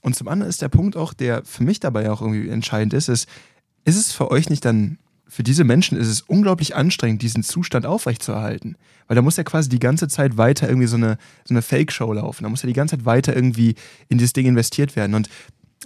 [0.00, 3.08] Und zum anderen ist der Punkt auch, der für mich dabei auch irgendwie entscheidend ist,
[3.08, 3.28] ist,
[3.84, 4.98] ist es für euch nicht dann,
[5.28, 8.76] für diese Menschen ist es unglaublich anstrengend, diesen Zustand aufrechtzuerhalten.
[9.08, 12.12] Weil da muss ja quasi die ganze Zeit weiter irgendwie so eine, so eine Fake-Show
[12.12, 12.44] laufen.
[12.44, 13.74] Da muss ja die ganze Zeit weiter irgendwie
[14.08, 15.14] in dieses Ding investiert werden.
[15.14, 15.28] Und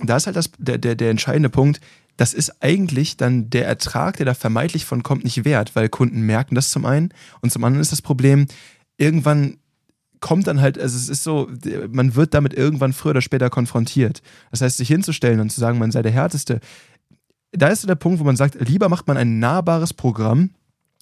[0.03, 1.81] da ist halt das, der, der, der entscheidende Punkt,
[2.17, 6.21] das ist eigentlich dann der Ertrag, der da vermeintlich von kommt, nicht wert, weil Kunden
[6.21, 7.15] merken das zum einen.
[7.41, 8.47] Und zum anderen ist das Problem,
[8.99, 9.57] irgendwann
[10.21, 11.51] kommt dann halt, also es ist so,
[11.91, 14.23] man wird damit irgendwann früher oder später konfrontiert.
[14.51, 16.61] Das heißt, sich hinzustellen und zu sagen, man sei der Härteste,
[17.53, 20.51] da ist der Punkt, wo man sagt, lieber macht man ein nahbares Programm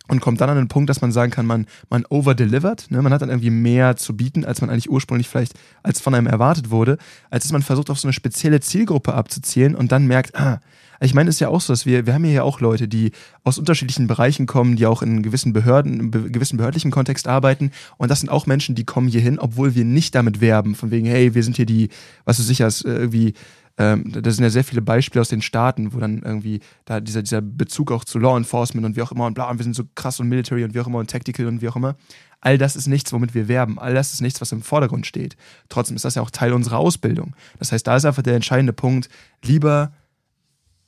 [0.09, 3.03] und kommt dann an den Punkt, dass man sagen kann, man, man overdelivert, ne?
[3.03, 6.27] man hat dann irgendwie mehr zu bieten, als man eigentlich ursprünglich vielleicht als von einem
[6.27, 6.99] erwartet wurde,
[7.31, 10.61] als dass man versucht, auf so eine spezielle Zielgruppe abzuzielen und dann merkt, ah,
[11.01, 12.89] ich meine, es ist ja auch so, dass wir, wir haben hier ja auch Leute,
[12.89, 13.13] die
[13.45, 17.71] aus unterschiedlichen Bereichen kommen, die auch in gewissen Behörden, in be gewissen behördlichen Kontext arbeiten.
[17.99, 20.91] Und das sind auch Menschen, die kommen hier hin, obwohl wir nicht damit werben, von
[20.91, 21.91] wegen, hey, wir sind hier die,
[22.25, 23.35] was du sicher ist, irgendwie,
[23.79, 27.23] ähm, da sind ja sehr viele Beispiele aus den Staaten, wo dann irgendwie da dieser,
[27.23, 29.75] dieser Bezug auch zu Law Enforcement und wie auch immer und bla, und wir sind
[29.75, 31.97] so krass und Military und wie auch immer und Tactical und wie auch immer.
[32.41, 33.79] All das ist nichts, womit wir werben.
[33.79, 35.37] All das ist nichts, was im Vordergrund steht.
[35.69, 37.35] Trotzdem ist das ja auch Teil unserer Ausbildung.
[37.59, 39.09] Das heißt, da ist einfach der entscheidende Punkt,
[39.45, 39.93] lieber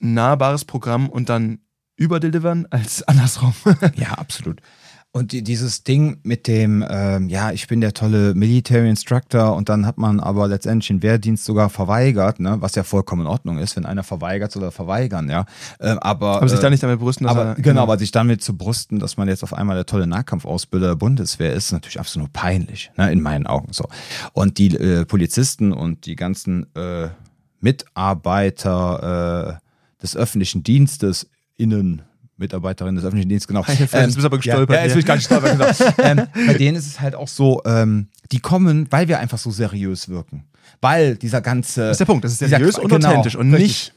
[0.03, 1.61] ein nahbares Programm und dann
[1.97, 3.55] überdelivern als andersrum.
[3.95, 4.61] Ja, absolut.
[5.13, 9.69] Und die, dieses Ding mit dem, ähm, ja, ich bin der tolle Military Instructor und
[9.69, 13.59] dann hat man aber letztendlich den Wehrdienst sogar verweigert, ne, was ja vollkommen in Ordnung
[13.59, 15.47] ist, wenn einer verweigert soll er verweigern, ja.
[15.81, 18.13] Ähm, aber Aber sich äh, da nicht damit brüsten, dass aber er, genau, aber sich
[18.13, 21.73] damit zu brüsten, dass man jetzt auf einmal der tolle Nahkampfausbilder der Bundeswehr ist, ist
[21.73, 23.89] natürlich absolut peinlich, ne, in meinen Augen so.
[24.33, 27.09] Und die äh, Polizisten und die ganzen äh,
[27.61, 32.03] Mitarbeiter äh, des öffentlichen Dienstes innen
[32.41, 33.65] Mitarbeiterin des öffentlichen Dienstes, genau.
[33.69, 34.71] Jetzt bist du aber gestolpert.
[34.71, 35.93] Ja, ja, jetzt bin ich gar nicht gestolpert, genau.
[36.09, 39.51] ähm, bei denen ist es halt auch so, ähm, die kommen, weil wir einfach so
[39.51, 40.45] seriös wirken.
[40.81, 41.83] Weil dieser ganze.
[41.83, 43.93] Das ist der Punkt, das ist dieser- seriös und genau, authentisch und nicht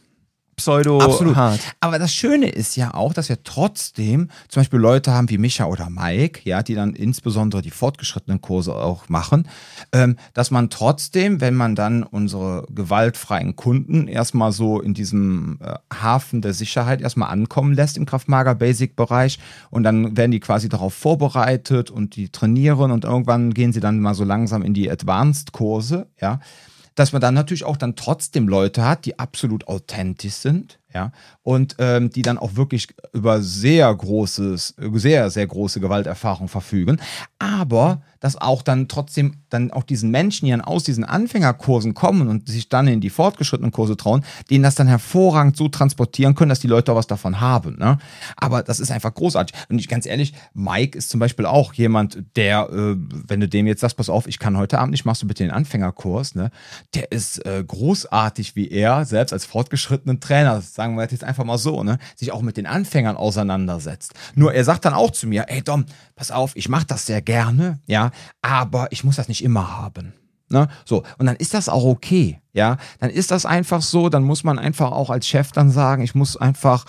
[0.56, 1.36] pseudo Absolut.
[1.36, 1.60] hart.
[1.80, 5.66] Aber das Schöne ist ja auch, dass wir trotzdem zum Beispiel Leute haben wie Micha
[5.66, 9.48] oder Mike, ja, die dann insbesondere die fortgeschrittenen Kurse auch machen,
[9.92, 15.76] ähm, dass man trotzdem, wenn man dann unsere gewaltfreien Kunden erstmal so in diesem äh,
[15.94, 19.40] Hafen der Sicherheit erstmal ankommen lässt im Kraftmager Basic Bereich
[19.70, 24.00] und dann werden die quasi darauf vorbereitet und die trainieren und irgendwann gehen sie dann
[24.00, 26.40] mal so langsam in die Advanced Kurse, ja
[26.96, 31.12] dass man dann natürlich auch dann trotzdem Leute hat, die absolut authentisch sind, ja,
[31.44, 37.00] und ähm, die dann auch wirklich über sehr großes, sehr, sehr große Gewalterfahrung verfügen,
[37.38, 42.30] aber dass auch dann trotzdem dann auch diesen Menschen, die dann aus diesen Anfängerkursen kommen
[42.30, 46.48] und sich dann in die fortgeschrittenen Kurse trauen, denen das dann hervorragend so transportieren können,
[46.48, 47.78] dass die Leute auch was davon haben.
[47.78, 47.98] Ne?
[48.38, 49.54] Aber das ist einfach großartig.
[49.68, 53.68] Und ich ganz ehrlich, Mike ist zum Beispiel auch jemand, der, äh, wenn du dem
[53.68, 56.50] jetzt sagst, pass auf, ich kann heute Abend nicht, machst du bitte den Anfängerkurs, ne?
[56.94, 61.58] Der ist äh, großartig, wie er selbst als fortgeschrittenen Trainer, sagen wir jetzt einfach mal
[61.58, 64.14] so, ne, sich auch mit den Anfängern auseinandersetzt.
[64.36, 67.22] Nur er sagt dann auch zu mir, ey Dom, pass auf, ich mache das sehr
[67.22, 70.14] gerne, ja, aber ich muss das nicht immer haben.
[70.50, 70.68] Ne?
[70.86, 72.78] So, und dann ist das auch okay, ja.
[73.00, 76.16] Dann ist das einfach so, dann muss man einfach auch als Chef dann sagen, ich
[76.16, 76.86] muss einfach,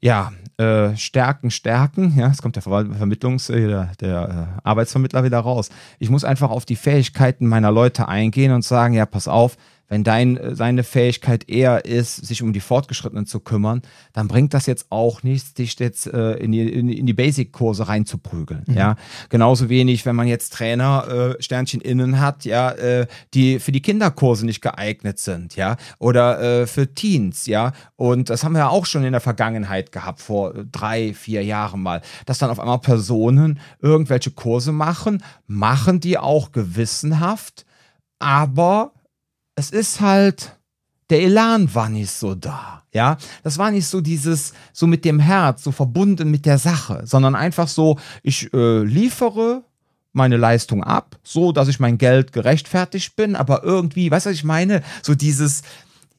[0.00, 2.14] ja, äh, stärken, stärken.
[2.16, 5.70] Ja, es kommt der Vermittlungs-, äh, der, der äh, Arbeitsvermittler wieder raus.
[5.98, 9.56] Ich muss einfach auf die Fähigkeiten meiner Leute eingehen und sagen, ja, pass auf,
[9.92, 13.82] wenn dein, äh, seine Fähigkeit eher ist, sich um die Fortgeschrittenen zu kümmern,
[14.14, 18.64] dann bringt das jetzt auch nichts, dich jetzt äh, in die, in, die- Basic-Kurse reinzuprügeln.
[18.74, 18.96] Ja,
[19.28, 23.82] genauso wenig, wenn man jetzt Trainer äh, Sternchen innen hat, ja, äh, die für die
[23.82, 27.72] Kinderkurse nicht geeignet sind, ja, oder äh, für Teens, ja.
[27.96, 31.44] Und das haben wir ja auch schon in der Vergangenheit gehabt, vor äh, drei, vier
[31.44, 37.66] Jahren mal, dass dann auf einmal Personen irgendwelche Kurse machen, machen die auch gewissenhaft,
[38.18, 38.92] aber
[39.54, 40.56] es ist halt,
[41.10, 42.82] der Elan war nicht so da.
[42.94, 47.02] Ja, das war nicht so dieses, so mit dem Herz, so verbunden mit der Sache,
[47.06, 49.64] sondern einfach so, ich äh, liefere
[50.12, 54.36] meine Leistung ab, so dass ich mein Geld gerechtfertigt bin, aber irgendwie, weißt du, was
[54.36, 54.82] ich meine?
[55.02, 55.62] So dieses,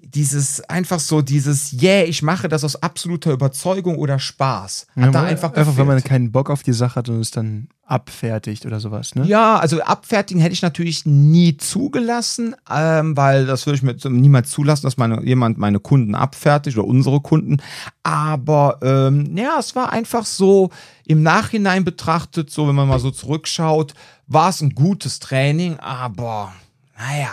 [0.06, 4.88] dieses, einfach so dieses, yeah, ich mache das aus absoluter Überzeugung oder Spaß.
[4.96, 6.10] Hat Ja, da einfach einfach wenn man gefehlt.
[6.10, 9.26] keinen Bock auf die Sache hat und es dann abfertigt oder sowas, ne?
[9.26, 14.50] Ja, also abfertigen hätte ich natürlich nie zugelassen, ähm, weil das würde ich mir niemals
[14.52, 17.58] zulassen, dass meine, jemand meine Kunden abfertigt oder unsere Kunden.
[18.04, 20.70] Aber ähm, ja, es war einfach so
[21.06, 23.94] im Nachhinein betrachtet, so wenn man mal so zurückschaut,
[24.28, 26.54] war es ein gutes Training, aber
[26.98, 27.30] naja,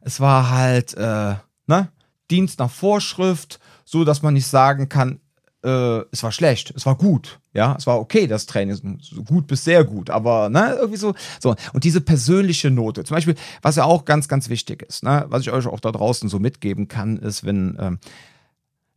[0.00, 1.34] es war halt, äh,
[1.66, 1.88] ne,
[2.32, 5.20] Dienst nach Vorschrift, so dass man nicht sagen kann,
[5.62, 7.38] äh, es war schlecht, es war gut.
[7.54, 11.14] Ja, es war okay, das Training, so gut bis sehr gut, aber ne, irgendwie so,
[11.38, 11.54] so.
[11.74, 15.42] Und diese persönliche Note, zum Beispiel, was ja auch ganz, ganz wichtig ist, ne, was
[15.42, 17.98] ich euch auch da draußen so mitgeben kann, ist, wenn, ähm,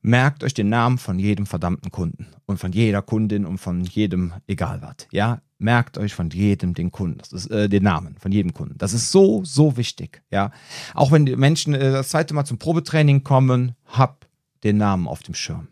[0.01, 4.33] merkt euch den Namen von jedem verdammten Kunden und von jeder Kundin und von jedem,
[4.47, 8.31] egal was, ja, merkt euch von jedem den Kunden, das ist äh, den Namen von
[8.31, 8.77] jedem Kunden.
[8.77, 10.51] Das ist so, so wichtig, ja.
[10.93, 14.27] Auch wenn die Menschen äh, das zweite Mal zum Probetraining kommen, hab
[14.63, 15.67] den Namen auf dem Schirm.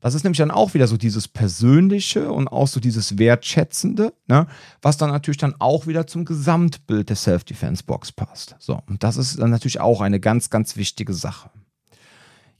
[0.00, 4.46] Das ist nämlich dann auch wieder so dieses Persönliche und auch so dieses Wertschätzende, ne?
[4.80, 8.54] was dann natürlich dann auch wieder zum Gesamtbild der Self-Defense-Box passt.
[8.60, 11.50] So, und das ist dann natürlich auch eine ganz, ganz wichtige Sache.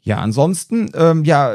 [0.01, 1.55] Ja, ansonsten, ähm, ja,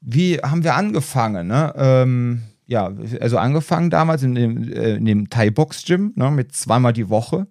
[0.00, 1.46] wie haben wir angefangen?
[1.46, 1.72] Ne?
[1.76, 7.10] Ähm, ja, also angefangen damals in dem, äh, in dem Thai-Box-Gym ne, mit zweimal die
[7.10, 7.46] Woche.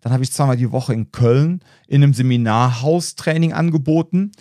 [0.00, 4.32] Dann habe ich zweimal die Woche in Köln in einem Seminarhaus Training angeboten.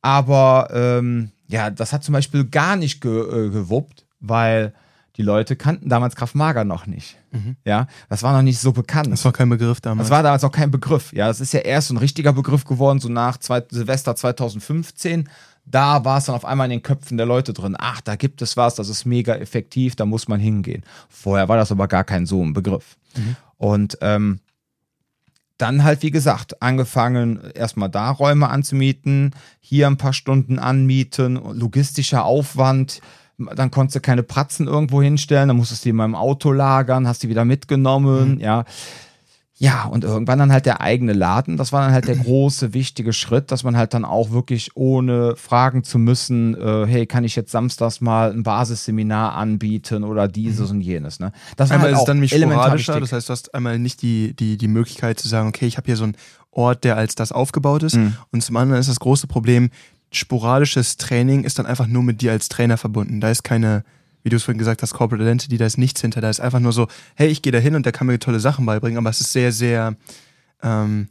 [0.00, 4.72] Aber ähm, ja, das hat zum Beispiel gar nicht ge äh, gewuppt, weil
[5.16, 7.18] die Leute kannten damals Kraft Mager noch nicht.
[7.64, 9.10] Ja, das war noch nicht so bekannt.
[9.10, 10.08] Das war kein Begriff damals.
[10.08, 11.12] Das war damals auch kein Begriff.
[11.12, 15.28] Ja, das ist ja erst so ein richtiger Begriff geworden, so nach zwei, Silvester 2015.
[15.70, 17.76] Da war es dann auf einmal in den Köpfen der Leute drin.
[17.78, 20.82] Ach, da gibt es was, das ist mega effektiv, da muss man hingehen.
[21.08, 22.96] Vorher war das aber gar kein so ein Begriff.
[23.56, 24.40] Und ähm,
[25.58, 32.24] dann halt, wie gesagt, angefangen, erstmal da Räume anzumieten, hier ein paar Stunden anmieten, logistischer
[32.24, 33.00] Aufwand.
[33.38, 37.06] Dann konntest du keine Pratzen irgendwo hinstellen, dann musstest du die mal im Auto lagern,
[37.06, 38.64] hast die wieder mitgenommen, ja.
[39.62, 41.58] Ja, und irgendwann dann halt der eigene Laden.
[41.58, 45.36] Das war dann halt der große, wichtige Schritt, dass man halt dann auch wirklich ohne
[45.36, 50.70] fragen zu müssen, äh, hey, kann ich jetzt samstags mal ein Basisseminar anbieten oder dieses
[50.70, 51.20] und jenes.
[51.20, 51.32] Ne?
[51.58, 54.00] Das war Einmal halt ist es dann elementar sporadischer, das heißt, du hast einmal nicht
[54.00, 56.16] die, die, die Möglichkeit zu sagen, okay, ich habe hier so einen
[56.50, 57.96] Ort, der als das aufgebaut ist.
[57.96, 58.16] Mhm.
[58.32, 59.68] Und zum anderen ist das große Problem,
[60.10, 63.20] sporadisches Training ist dann einfach nur mit dir als Trainer verbunden.
[63.20, 63.84] Da ist keine,
[64.22, 66.20] wie du es vorhin gesagt hast, Corporate Identity, da ist nichts hinter.
[66.20, 68.40] Da ist einfach nur so, hey, ich gehe da hin und der kann mir tolle
[68.40, 69.96] Sachen beibringen, aber es ist sehr, sehr,
[70.62, 71.08] ähm,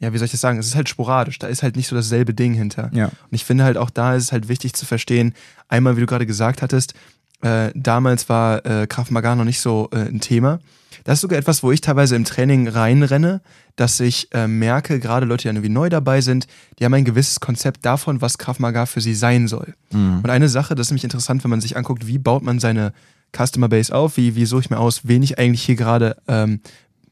[0.00, 0.58] ja, wie soll ich das sagen?
[0.58, 1.38] Es ist halt sporadisch.
[1.38, 2.90] Da ist halt nicht so dasselbe Ding hinter.
[2.92, 3.06] Ja.
[3.06, 5.34] Und ich finde halt auch da ist es halt wichtig zu verstehen,
[5.68, 6.94] einmal, wie du gerade gesagt hattest,
[7.42, 10.60] äh, damals war äh, Krav Maga noch nicht so äh, ein Thema.
[11.08, 13.40] Das ist sogar etwas, wo ich teilweise im Training reinrenne,
[13.76, 16.46] dass ich äh, merke, gerade Leute, die irgendwie neu dabei sind,
[16.78, 19.72] die haben ein gewisses Konzept davon, was Krav Maga für sie sein soll.
[19.90, 20.18] Mhm.
[20.18, 22.92] Und eine Sache, das ist nämlich interessant, wenn man sich anguckt, wie baut man seine
[23.34, 26.60] Customer Base auf, wie, wie suche ich mir aus, wen ich eigentlich hier gerade ähm,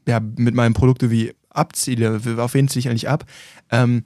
[0.07, 3.25] ja, mit meinem Produkt irgendwie abziele, auf wen ziehe ich eigentlich ab.
[3.71, 4.03] Ähm,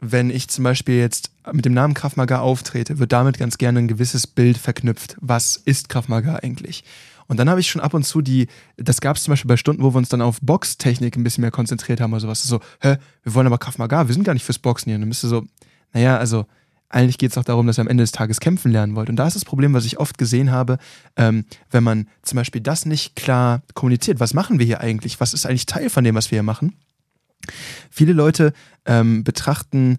[0.00, 3.80] wenn ich zum Beispiel jetzt mit dem Namen Krav Maga auftrete, wird damit ganz gerne
[3.80, 5.18] ein gewisses Bild verknüpft.
[5.20, 6.82] Was ist Krav Maga eigentlich?
[7.28, 9.56] Und dann habe ich schon ab und zu die, das gab es zum Beispiel bei
[9.56, 12.42] Stunden, wo wir uns dann auf Boxtechnik ein bisschen mehr konzentriert haben oder sowas.
[12.42, 14.96] So, hä, wir wollen aber Krav Maga, wir sind gar nicht fürs Boxen hier.
[14.96, 15.44] Und dann bist du so,
[15.92, 16.46] naja, also
[16.88, 19.10] eigentlich geht es auch darum, dass ihr am Ende des Tages kämpfen lernen wollt.
[19.10, 20.78] Und da ist das Problem, was ich oft gesehen habe,
[21.16, 24.20] ähm, wenn man zum Beispiel das nicht klar kommuniziert.
[24.20, 25.20] Was machen wir hier eigentlich?
[25.20, 26.76] Was ist eigentlich Teil von dem, was wir hier machen?
[27.90, 28.52] Viele Leute
[28.86, 29.98] ähm, betrachten,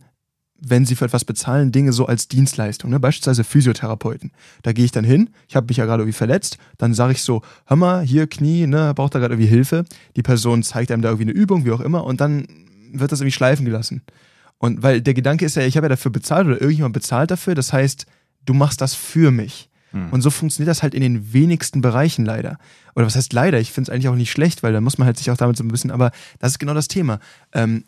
[0.61, 2.91] wenn sie für etwas bezahlen, Dinge so als Dienstleistung.
[2.91, 2.99] Ne?
[2.99, 4.31] Beispielsweise Physiotherapeuten.
[4.61, 7.23] Da gehe ich dann hin, ich habe mich ja gerade irgendwie verletzt, dann sage ich
[7.23, 9.85] so, hör mal, hier Knie, ne, braucht da gerade irgendwie Hilfe.
[10.15, 12.47] Die Person zeigt einem da irgendwie eine Übung, wie auch immer, und dann
[12.91, 14.01] wird das irgendwie schleifen gelassen.
[14.57, 17.55] Und weil der Gedanke ist ja, ich habe ja dafür bezahlt oder irgendjemand bezahlt dafür,
[17.55, 18.05] das heißt,
[18.45, 19.69] du machst das für mich.
[19.91, 20.11] Hm.
[20.11, 22.57] Und so funktioniert das halt in den wenigsten Bereichen leider.
[22.95, 23.59] Oder was heißt leider?
[23.59, 25.57] Ich finde es eigentlich auch nicht schlecht, weil da muss man halt sich auch damit
[25.57, 27.19] so ein bisschen, aber das ist genau das Thema.
[27.53, 27.85] Ähm,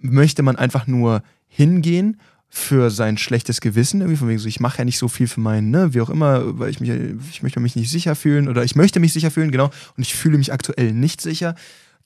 [0.00, 4.78] möchte man einfach nur hingehen für sein schlechtes Gewissen, irgendwie von wegen so, ich mache
[4.78, 6.90] ja nicht so viel für meinen, ne, wie auch immer, weil ich mich,
[7.30, 10.14] ich möchte mich nicht sicher fühlen oder ich möchte mich sicher fühlen, genau, und ich
[10.14, 11.54] fühle mich aktuell nicht sicher,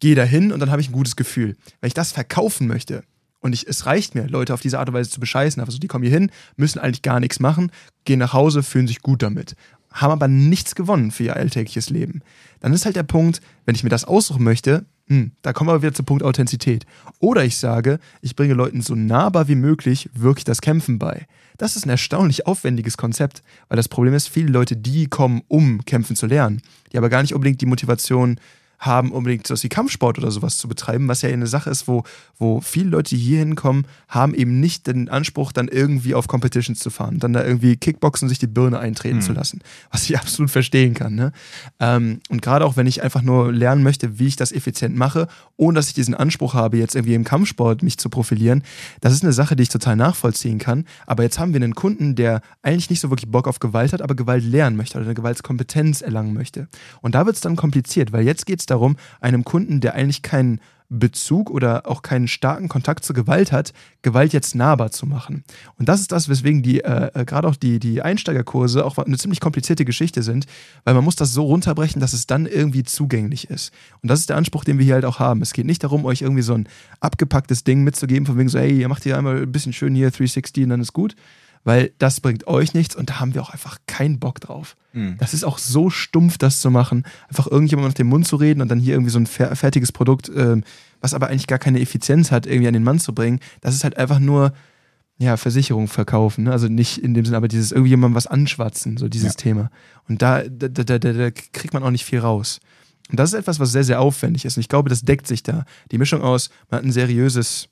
[0.01, 1.57] gehe da hin und dann habe ich ein gutes Gefühl.
[1.81, 3.05] Wenn ich das verkaufen möchte,
[3.45, 5.63] und ich, es reicht mir, Leute auf diese Art und Weise zu bescheißen.
[5.63, 7.71] Also die kommen hier hin, müssen eigentlich gar nichts machen,
[8.07, 9.55] gehen nach Hause, fühlen sich gut damit,
[9.93, 12.23] haben aber nichts gewonnen für ihr alltägliches Leben.
[12.61, 14.87] Dann ist halt der Punkt, wenn ich mir das aussuchen möchte,
[15.43, 16.87] da kommen wir wieder zum Punkt Authentizität.
[17.19, 21.27] Oder ich sage, ich bringe Leuten so nahbar wie möglich wirklich das Kämpfen bei.
[21.59, 25.85] Das ist ein erstaunlich aufwendiges Konzept, weil das Problem ist, viele Leute, die kommen, um
[25.85, 26.63] kämpfen zu lernen,
[26.93, 28.41] die aber gar nicht unbedingt die Motivation
[28.79, 32.05] haben, unbedingt sowas wie Kampfsport oder sowas zu betreiben, was ja eine Sache ist, wo,
[32.39, 36.91] wo viele Leute, hier hinkommen, haben eben nicht den Anspruch, dann irgendwie auf Competitions zu
[36.91, 39.23] fahren, dann da irgendwie Kickboxen, sich die Birne eintreten Mhm.
[39.23, 39.61] zu lassen,
[39.91, 41.15] was ich absolut verstehen kann.
[41.15, 41.33] Ne?
[41.81, 45.29] Ähm, und gerade auch, wenn ich einfach nur lernen möchte, wie ich das effizient mache,
[45.57, 48.63] ohne dass ich diesen Anspruch habe, jetzt irgendwie im Kampfsport mich zu profilieren,
[49.01, 50.85] das ist eine Sache, die ich total nachvollziehen kann.
[51.07, 54.03] Aber jetzt haben wir einen Kunden, der eigentlich nicht so wirklich Bock auf Gewalt hat,
[54.03, 56.69] aber Gewalt lernen möchte oder eine Gewaltskompetenz erlangen möchte.
[57.01, 58.74] Und da wird es dann kompliziert, weil jetzt geht es darum,
[59.21, 60.61] einem Kunden, der eigentlich keinen
[60.91, 65.45] Bezug oder auch keinen starken Kontakt zur Gewalt hat, Gewalt jetzt nahbar zu machen.
[65.79, 69.17] Und das ist das, weswegen die, äh, äh, gerade auch die, die Einsteigerkurse auch eine
[69.17, 70.47] ziemlich komplizierte Geschichte sind,
[70.85, 73.73] weil man muss das so runterbrechen, dass es dann irgendwie zugänglich ist.
[74.03, 75.43] Und das ist der Anspruch, den wir hier halt auch haben.
[75.43, 76.69] Es geht nicht darum, euch irgendwie so ein
[77.01, 80.11] abgepacktes Ding mitzugeben, von wegen so, hey, ihr macht hier einmal ein bisschen schön hier
[80.11, 81.17] 360 und dann ist gut,
[81.65, 84.77] weil das bringt euch nichts und da haben wir auch einfach keinen Bock drauf.
[84.93, 85.17] Mhm.
[85.19, 87.05] Das ist auch so stumpf, das zu machen.
[87.29, 89.91] Einfach irgendjemand auf den Mund zu reden und dann hier irgendwie so ein fer fertiges
[89.91, 90.63] Produkt, ähm,
[91.01, 93.41] was aber eigentlich gar keine Effizienz hat, irgendwie an den Mann zu bringen.
[93.63, 94.53] Das ist halt einfach nur,
[95.17, 96.45] ja, Versicherung verkaufen.
[96.45, 96.53] Ne?
[96.53, 99.37] Also nicht in dem Sinne, aber dieses irgendjemandem was anschwatzen, so dieses Ja.
[99.37, 99.71] Thema.
[100.07, 102.61] Und da, da, da, da, da kriegt man auch nicht viel raus.
[103.11, 104.57] Und das ist etwas, was sehr, sehr aufwendig ist.
[104.57, 105.65] Und ich glaube, das deckt sich da.
[105.91, 107.69] Die Mischung aus, man hat ein seriöses,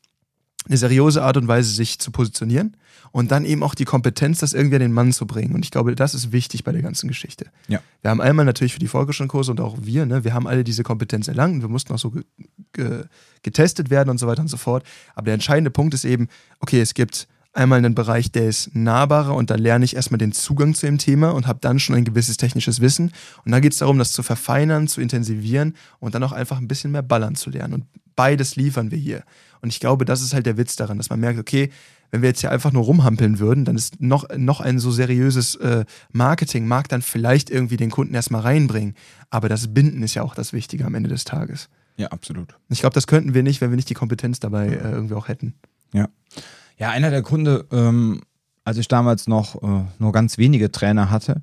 [0.66, 2.76] eine seriöse Art und Weise, sich zu positionieren
[3.12, 5.54] und dann eben auch die Kompetenz, das irgendwie an den Mann zu bringen.
[5.54, 7.46] Und ich glaube, das ist wichtig bei der ganzen Geschichte.
[7.68, 7.80] Ja.
[8.00, 10.82] Wir haben einmal natürlich für die Volksschulkurse und auch wir, ne, wir haben alle diese
[10.82, 12.24] Kompetenz erlangt und wir mussten auch so ge
[12.72, 13.04] ge
[13.42, 14.84] getestet werden und so weiter und so fort.
[15.14, 16.28] Aber der entscheidende Punkt ist eben,
[16.60, 20.32] okay, es gibt einmal einen Bereich, der ist nahbarer und da lerne ich erstmal den
[20.32, 23.12] Zugang zu dem Thema und habe dann schon ein gewisses technisches Wissen.
[23.44, 26.68] Und dann geht es darum, das zu verfeinern, zu intensivieren und dann auch einfach ein
[26.68, 27.74] bisschen mehr ballern zu lernen.
[27.74, 27.84] Und
[28.16, 29.24] beides liefern wir hier.
[29.60, 31.70] Und ich glaube, das ist halt der Witz daran, dass man merkt, okay,
[32.12, 35.56] wenn wir jetzt hier einfach nur rumhampeln würden, dann ist noch, noch ein so seriöses
[35.56, 38.94] äh, Marketing, mag dann vielleicht irgendwie den Kunden erstmal reinbringen.
[39.30, 41.70] Aber das Binden ist ja auch das Wichtige am Ende des Tages.
[41.96, 42.54] Ja, absolut.
[42.68, 45.28] Ich glaube, das könnten wir nicht, wenn wir nicht die Kompetenz dabei äh, irgendwie auch
[45.28, 45.54] hätten.
[46.76, 48.20] Ja, einer der Gründe, ähm,
[48.64, 51.42] als ich damals noch äh, nur ganz wenige Trainer hatte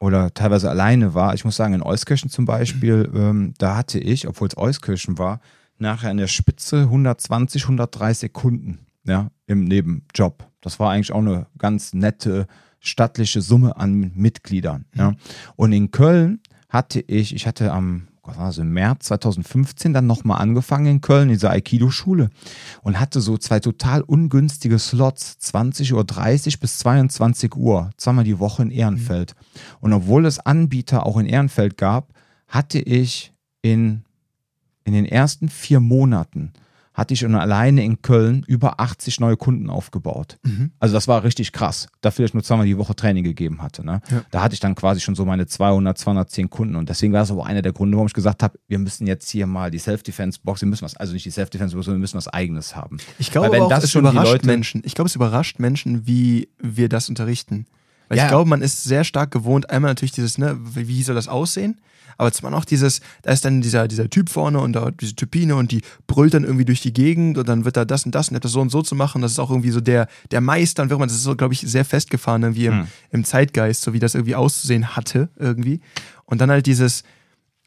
[0.00, 4.28] oder teilweise alleine war, ich muss sagen, in Euskirchen zum Beispiel, ähm, da hatte ich,
[4.28, 5.40] obwohl es Euskirchen war,
[5.78, 10.48] nachher in der Spitze 120, 130 Kunden, ja, im Nebenjob.
[10.60, 12.46] Das war eigentlich auch eine ganz nette,
[12.80, 15.14] stattliche Summe an Mitgliedern, ja.
[15.56, 20.86] Und in Köln hatte ich, ich hatte am also im März 2015 dann nochmal angefangen
[20.86, 22.30] in Köln, in dieser Aikido-Schule
[22.82, 28.62] und hatte so zwei total ungünstige Slots, 20.30 Uhr bis 22 Uhr, zweimal die Woche
[28.62, 29.34] in Ehrenfeld.
[29.80, 32.12] Und obwohl es Anbieter auch in Ehrenfeld gab,
[32.48, 34.04] hatte ich in,
[34.84, 36.52] in den ersten vier Monaten
[36.94, 40.38] hatte ich schon alleine in Köln über 80 neue Kunden aufgebaut.
[40.44, 40.70] Mhm.
[40.78, 41.88] Also das war richtig krass.
[42.00, 43.84] Dafür, dass ich nur zweimal die Woche Training gegeben hatte.
[43.84, 44.00] Ne?
[44.10, 44.22] Ja.
[44.30, 46.76] Da hatte ich dann quasi schon so meine 200, 210 Kunden.
[46.76, 49.28] Und deswegen war das aber einer der Gründe, warum ich gesagt habe, wir müssen jetzt
[49.28, 52.28] hier mal die Self-Defense-Box, wir müssen was, also nicht die Self-Defense-Box, sondern wir müssen was
[52.28, 52.98] Eigenes haben.
[53.18, 54.82] Ich glaube wenn auch, das es schon überrascht Leute, Menschen.
[54.84, 57.66] Ich glaube, es überrascht Menschen, wie wir das unterrichten.
[58.08, 58.24] Weil ja.
[58.24, 61.80] ich glaube, man ist sehr stark gewohnt, einmal natürlich dieses, ne, wie soll das aussehen?
[62.16, 65.56] Aber zwar noch dieses, da ist dann dieser, dieser Typ vorne und da diese Typine
[65.56, 68.28] und die brüllt dann irgendwie durch die Gegend und dann wird da das und das
[68.28, 69.22] und das so und so zu machen.
[69.22, 71.84] Das ist auch irgendwie so der, der Meister und das ist so, glaube ich, sehr
[71.84, 72.86] festgefahren irgendwie im, mhm.
[73.10, 75.80] im Zeitgeist, so wie das irgendwie auszusehen hatte irgendwie.
[76.24, 77.02] Und dann halt dieses,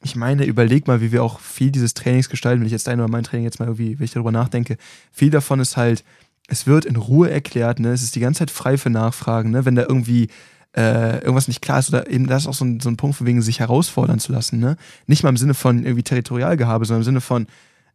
[0.04, 3.00] ich meine, überleg mal, wie wir auch viel dieses Trainings gestalten, wenn ich jetzt dein
[3.00, 4.78] oder mein Training jetzt mal irgendwie, wenn ich darüber nachdenke,
[5.12, 6.04] viel davon ist halt,
[6.48, 7.92] es wird in Ruhe erklärt, ne?
[7.92, 9.66] Es ist die ganze Zeit frei für Nachfragen, ne?
[9.66, 10.30] Wenn da irgendwie
[10.76, 13.18] äh, irgendwas nicht klar ist oder eben das ist auch so ein, so ein Punkt
[13.18, 14.78] von wegen sich herausfordern zu lassen, ne?
[15.06, 17.48] Nicht mal im Sinne von irgendwie Territorialgehabe, sondern im Sinne von,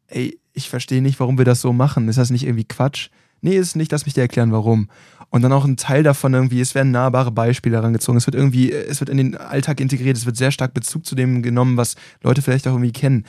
[0.08, 2.08] ey, ich verstehe nicht, warum wir das so machen.
[2.08, 3.08] Ist das nicht irgendwie Quatsch?
[3.40, 4.88] Nee, ist nicht, lass mich dir erklären, warum.
[5.30, 8.70] Und dann auch ein Teil davon irgendwie, es werden nahbare Beispiele herangezogen, es wird irgendwie,
[8.70, 11.96] es wird in den Alltag integriert, es wird sehr stark Bezug zu dem genommen, was
[12.22, 13.24] Leute vielleicht auch irgendwie kennen.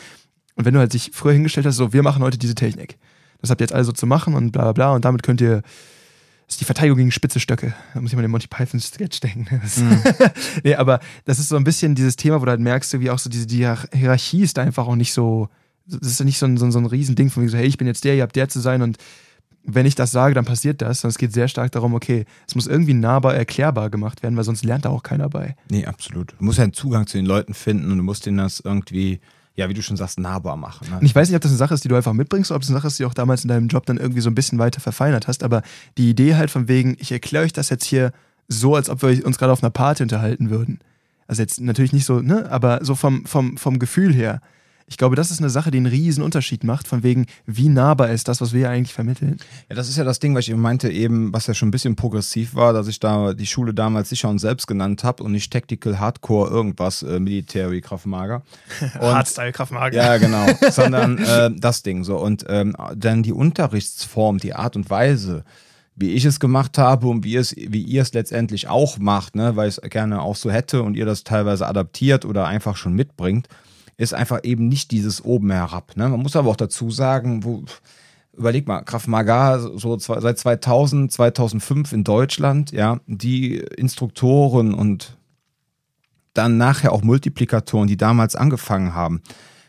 [0.55, 2.97] Und wenn du halt dich früher hingestellt hast, so, wir machen heute diese Technik.
[3.41, 5.63] Das habt ihr jetzt also zu machen und bla bla bla und damit könnt ihr
[6.53, 7.73] ist die Verteidigung gegen spitze Stöcke.
[7.93, 9.47] Da muss ich mal den Monty Python Sketch denken.
[9.75, 10.01] Mhm.
[10.63, 13.17] nee, aber das ist so ein bisschen dieses Thema, wo du halt merkst, wie auch
[13.17, 15.49] so diese die Hierarchie ist einfach auch nicht so,
[15.87, 17.77] das ist nicht so ein, so ein, so ein Riesending von mir so, hey, ich
[17.77, 18.97] bin jetzt der, ihr habt der zu sein und
[19.63, 21.01] wenn ich das sage, dann passiert das.
[21.01, 24.43] Sondern es geht sehr stark darum, okay, es muss irgendwie nahbar erklärbar gemacht werden, weil
[24.43, 25.55] sonst lernt da auch keiner bei.
[25.69, 26.35] Nee, absolut.
[26.37, 29.21] Du musst ja einen Zugang zu den Leuten finden und du musst ihnen das irgendwie
[29.55, 30.89] ja, wie du schon sagst, nahbar machen.
[30.89, 30.99] Ne?
[30.99, 32.63] Und ich weiß nicht, ob das eine Sache ist, die du einfach mitbringst, oder ob
[32.63, 34.35] es eine Sache ist, die du auch damals in deinem Job dann irgendwie so ein
[34.35, 35.43] bisschen weiter verfeinert hast.
[35.43, 35.61] Aber
[35.97, 38.11] die Idee halt von wegen, ich erkläre euch das jetzt hier
[38.47, 40.79] so, als ob wir uns gerade auf einer Party unterhalten würden.
[41.27, 44.41] Also jetzt natürlich nicht so, ne, aber so vom, vom, vom Gefühl her
[44.87, 48.09] ich glaube, das ist eine Sache, die einen riesen Unterschied macht, von wegen, wie nahbar
[48.09, 49.37] ist das, was wir eigentlich vermitteln.
[49.69, 51.71] Ja, das ist ja das Ding, was ich eben meinte, eben, was ja schon ein
[51.71, 55.31] bisschen progressiv war, dass ich da die Schule damals sicher und selbst genannt habe und
[55.31, 58.43] nicht Tactical Hardcore irgendwas, äh, Military Kraftmager.
[58.99, 59.95] Hardstyle Kraftmager.
[59.97, 60.45] Ja, genau.
[60.71, 62.17] sondern äh, das Ding so.
[62.17, 65.43] Und ähm, dann die Unterrichtsform, die Art und Weise,
[65.95, 69.55] wie ich es gemacht habe und wie, es, wie ihr es letztendlich auch macht, ne,
[69.55, 72.93] weil ich es gerne auch so hätte und ihr das teilweise adaptiert oder einfach schon
[72.93, 73.47] mitbringt
[73.97, 75.95] ist einfach eben nicht dieses oben herab.
[75.95, 76.09] Ne?
[76.09, 77.63] Man muss aber auch dazu sagen, wo,
[78.33, 85.17] überleg mal, Krav Maga so seit 2000, 2005 in Deutschland, ja, die Instruktoren und
[86.33, 89.21] dann nachher auch Multiplikatoren, die damals angefangen haben,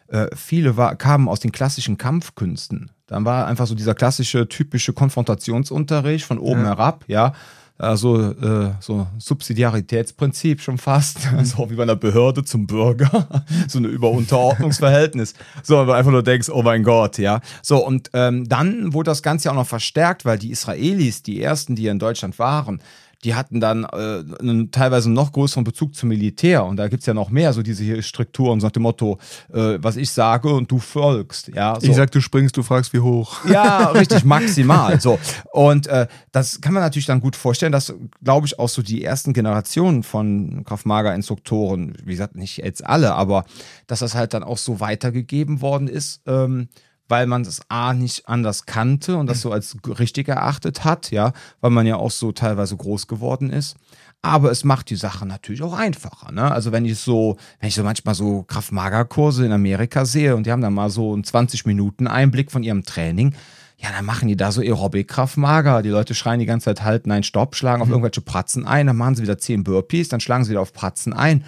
[0.09, 2.91] äh, viele war, kamen aus den klassischen Kampfkünsten.
[3.07, 6.69] Dann war einfach so dieser klassische, typische Konfrontationsunterricht von oben ja.
[6.69, 7.35] herab, ja
[7.77, 13.85] also äh, so Subsidiaritätsprinzip schon fast, so wie bei einer Behörde zum Bürger, so ein
[13.85, 15.35] Überunterordnungsverhältnis.
[15.63, 17.41] So, du einfach nur denkst, oh mein Gott, ja.
[17.63, 21.75] So, und ähm, dann wurde das Ganze auch noch verstärkt, weil die Israelis, die ersten,
[21.75, 22.81] die hier in Deutschland waren,
[23.25, 26.65] die hatten dann äh, einen teilweise noch größeren Bezug zum Militär.
[26.65, 29.19] Und da gibt es ja noch mehr, so diese Strukturen, so nach dem Motto,
[29.53, 31.49] äh, was ich sage und du folgst.
[31.49, 31.87] Ja, so.
[31.89, 33.45] Ich sag, du springst, du fragst, wie hoch.
[33.47, 35.01] Ja, richtig, maximal.
[35.01, 35.19] so.
[35.53, 39.03] Und äh, das kann man natürlich dann gut vorstellen, dass, glaube ich, auch so die
[39.03, 43.45] ersten Generationen von Kraftmager-Instruktoren, wie gesagt, nicht jetzt alle, aber
[43.87, 46.21] dass das halt dann auch so weitergegeben worden ist.
[46.27, 46.69] Ähm,
[47.09, 51.33] weil man das A nicht anders kannte und das so als richtig erachtet hat, ja,
[51.61, 53.77] weil man ja auch so teilweise groß geworden ist.
[54.23, 56.33] Aber es macht die Sache natürlich auch einfacher.
[56.33, 56.51] Ne?
[56.51, 60.53] Also wenn ich so, wenn ich so manchmal so Kraft-Mager-Kurse in Amerika sehe und die
[60.53, 63.35] haben dann mal so einen 20 Minuten Einblick von ihrem Training,
[63.77, 65.83] ja, dann machen die da so Aerobic Kraft-Mager.
[65.83, 67.95] Die Leute schreien die ganze Zeit halt, nein, stopp, schlagen auf mhm.
[67.95, 71.13] irgendwelche Pratzen ein, dann machen sie wieder 10 Burpees, dann schlagen sie wieder auf Pratzen
[71.13, 71.45] ein.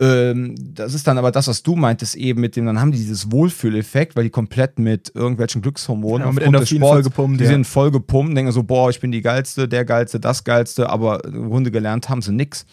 [0.00, 2.98] Ähm, das ist dann aber das, was du meintest eben mit dem, dann haben die
[2.98, 7.50] dieses Wohlfühleffekt, weil die komplett mit irgendwelchen Glückshormonen ja, mit Endorphin vollgepumpt, die ja.
[7.50, 11.48] sind vollgepumpt, denken so, boah, ich bin die Geilste, der Geilste, das Geilste, aber im
[11.48, 12.64] Grunde gelernt haben sie nichts.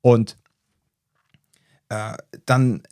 [0.00, 0.38] Und
[1.90, 2.14] äh,
[2.46, 2.82] dann,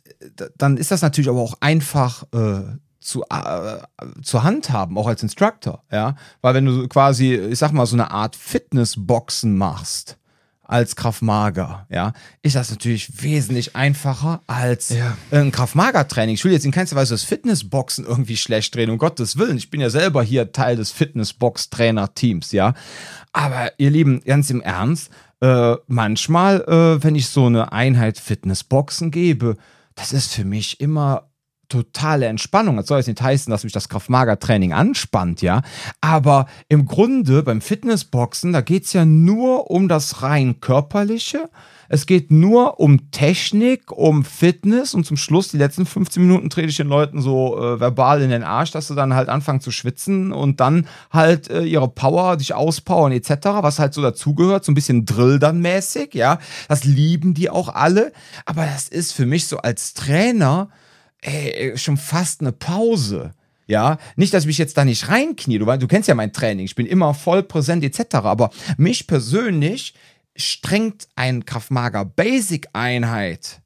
[0.57, 3.79] dann ist das natürlich aber auch einfach äh, zu, äh,
[4.21, 7.95] zur Hand haben, auch als Instructor, ja, weil wenn du quasi, ich sag mal, so
[7.95, 10.19] eine Art Fitnessboxen machst,
[10.71, 15.17] als Kraftmager, ja, ist das natürlich wesentlich einfacher als ja.
[15.31, 16.35] ein Kraftmager-Training.
[16.35, 19.57] Ich will jetzt in keinster Weise das Fitnessboxen irgendwie schlecht drehen, um Gottes Willen.
[19.57, 22.73] Ich bin ja selber hier Teil des Fitnessbox-Trainer-Teams, ja.
[23.33, 25.11] Aber ihr Lieben, ganz im Ernst,
[25.41, 29.57] äh, manchmal, äh, wenn ich so eine Einheit Fitnessboxen gebe,
[29.95, 31.30] das ist für mich immer
[31.71, 32.77] totale Entspannung.
[32.77, 35.61] Das soll jetzt nicht heißen, dass mich das Kraft-Mager-Training anspannt, ja.
[36.01, 41.49] Aber im Grunde beim Fitnessboxen, da geht es ja nur um das rein körperliche
[41.93, 46.69] es geht nur um Technik, um Fitness und zum Schluss, die letzten 15 Minuten, trete
[46.69, 49.71] ich den Leuten so äh, verbal in den Arsch, dass sie dann halt anfangen zu
[49.71, 54.71] schwitzen und dann halt äh, ihre Power, sich auspowern etc., was halt so dazugehört, so
[54.71, 56.39] ein bisschen Drill dann mäßig, ja.
[56.69, 58.13] Das lieben die auch alle.
[58.45, 60.69] Aber das ist für mich so als Trainer
[61.21, 63.33] ey, schon fast eine Pause.
[63.67, 65.57] Ja, nicht, dass ich mich jetzt da nicht reinknie.
[65.57, 66.65] Du, du kennst ja mein Training.
[66.65, 68.15] Ich bin immer voll präsent etc.
[68.15, 69.93] Aber mich persönlich
[70.35, 73.61] strengt ein Kraftmager Basic Einheit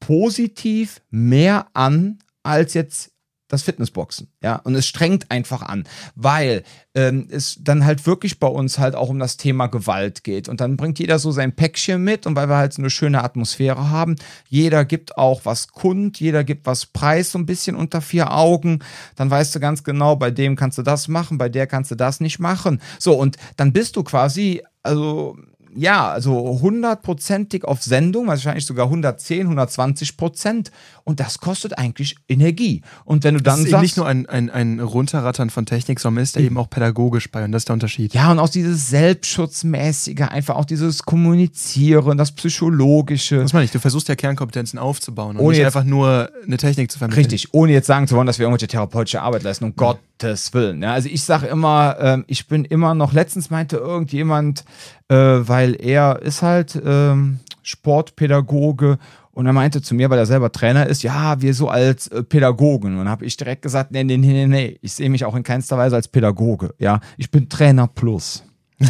[0.00, 3.12] positiv mehr an als jetzt
[3.54, 5.84] das Fitnessboxen, ja, und es strengt einfach an,
[6.14, 10.48] weil ähm, es dann halt wirklich bei uns halt auch um das Thema Gewalt geht.
[10.48, 13.24] Und dann bringt jeder so sein Päckchen mit und weil wir halt so eine schöne
[13.24, 14.16] Atmosphäre haben,
[14.48, 18.80] jeder gibt auch was kund, jeder gibt was preis, so ein bisschen unter vier Augen,
[19.16, 21.94] dann weißt du ganz genau, bei dem kannst du das machen, bei der kannst du
[21.94, 25.36] das nicht machen, so und dann bist du quasi also
[25.76, 30.70] ja, also hundertprozentig auf Sendung, wahrscheinlich sogar 110, 120 Prozent.
[31.04, 32.82] Und das kostet eigentlich Energie.
[33.04, 33.82] Und wenn du dann das ist sagst.
[33.82, 37.44] nicht nur ein, ein, ein Runterrattern von Technik, sondern ist da eben auch pädagogisch bei.
[37.44, 38.14] Und das ist der Unterschied.
[38.14, 43.42] Ja, und auch dieses Selbstschutzmäßige, einfach auch dieses Kommunizieren, das Psychologische.
[43.42, 43.70] Was meine ich?
[43.70, 47.24] Du versuchst ja Kernkompetenzen aufzubauen und ohne nicht jetzt, einfach nur eine Technik zu vermitteln.
[47.24, 49.64] Richtig, ohne jetzt sagen zu wollen, dass wir irgendwelche therapeutische Arbeit leisten.
[49.64, 49.94] Um ja.
[50.18, 50.82] Gottes Willen.
[50.82, 54.64] Ja, also ich sage immer, ähm, ich bin immer noch, letztens meinte irgendjemand,
[55.08, 58.98] äh, weil er ist halt ähm, Sportpädagoge
[59.32, 62.22] und er meinte zu mir, weil er selber Trainer ist, ja, wir so als äh,
[62.22, 62.92] Pädagogen.
[62.92, 65.42] Und dann habe ich direkt gesagt, nee, nee, nee, nee, ich sehe mich auch in
[65.42, 66.74] keinster Weise als Pädagoge.
[66.78, 68.44] Ja, ich bin Trainer plus.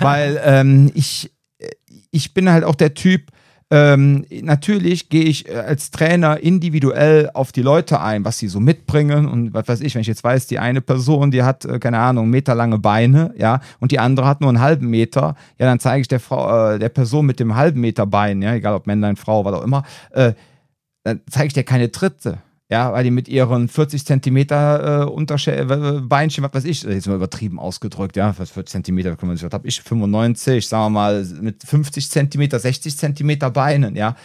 [0.00, 1.70] weil ähm, ich, äh,
[2.10, 3.30] ich bin halt auch der Typ,
[3.70, 8.60] ähm, natürlich gehe ich äh, als Trainer individuell auf die Leute ein, was sie so
[8.60, 11.80] mitbringen und was weiß ich, wenn ich jetzt weiß, die eine Person, die hat, äh,
[11.80, 15.80] keine Ahnung, meterlange Beine, ja, und die andere hat nur einen halben Meter, ja, dann
[15.80, 18.86] zeige ich der Frau, äh, der Person mit dem halben Meter Bein, ja, egal ob
[18.86, 20.34] Männlein, Frau, was auch immer, äh,
[21.02, 22.38] dann zeige ich dir keine Tritte.
[22.68, 27.06] Ja, weil die mit ihren 40 Zentimeter äh, Untersche äh, Beinchen, was weiß ich, jetzt
[27.06, 31.62] mal übertrieben ausgedrückt, ja, was 40 Zentimeter, was habe ich, 95, sagen wir mal, mit
[31.62, 34.16] 50 Zentimeter, 60 Zentimeter Beinen, ja.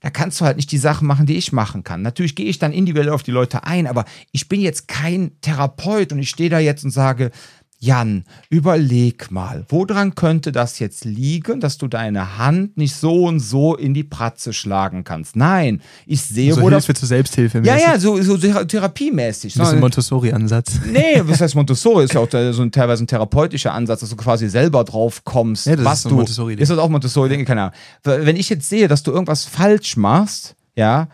[0.00, 2.02] Da kannst du halt nicht die Sachen machen, die ich machen kann.
[2.02, 6.12] Natürlich gehe ich dann individuell auf die Leute ein, aber ich bin jetzt kein Therapeut
[6.12, 7.30] und ich stehe da jetzt und sage,
[7.78, 13.40] Jan, überleg mal, woran könnte das jetzt liegen, dass du deine Hand nicht so und
[13.40, 15.36] so in die Pratze schlagen kannst?
[15.36, 17.00] Nein, ich sehe, so wo Hilfe das.
[17.00, 17.60] zur Selbsthilfe.
[17.64, 19.54] Ja, ja, so, so therapiemäßig.
[19.54, 20.80] Das ist ein Montessori-Ansatz.
[20.90, 22.04] Nee, was heißt Montessori?
[22.04, 25.66] Ist ja auch so ein, teilweise ein therapeutischer Ansatz, dass du quasi selber drauf kommst,
[25.66, 26.14] ja, das was ist du.
[26.14, 27.44] Montessori ist das auch Montessori-Ding?
[27.44, 27.74] Keine Ahnung.
[28.02, 31.08] Wenn ich jetzt sehe, dass du irgendwas falsch machst, ja,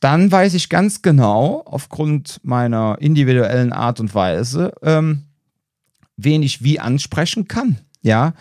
[0.00, 5.22] dann weiß ich ganz genau, aufgrund meiner individuellen Art und Weise, ähm,
[6.16, 7.78] wen ich wie ansprechen kann.
[8.02, 8.34] Ja,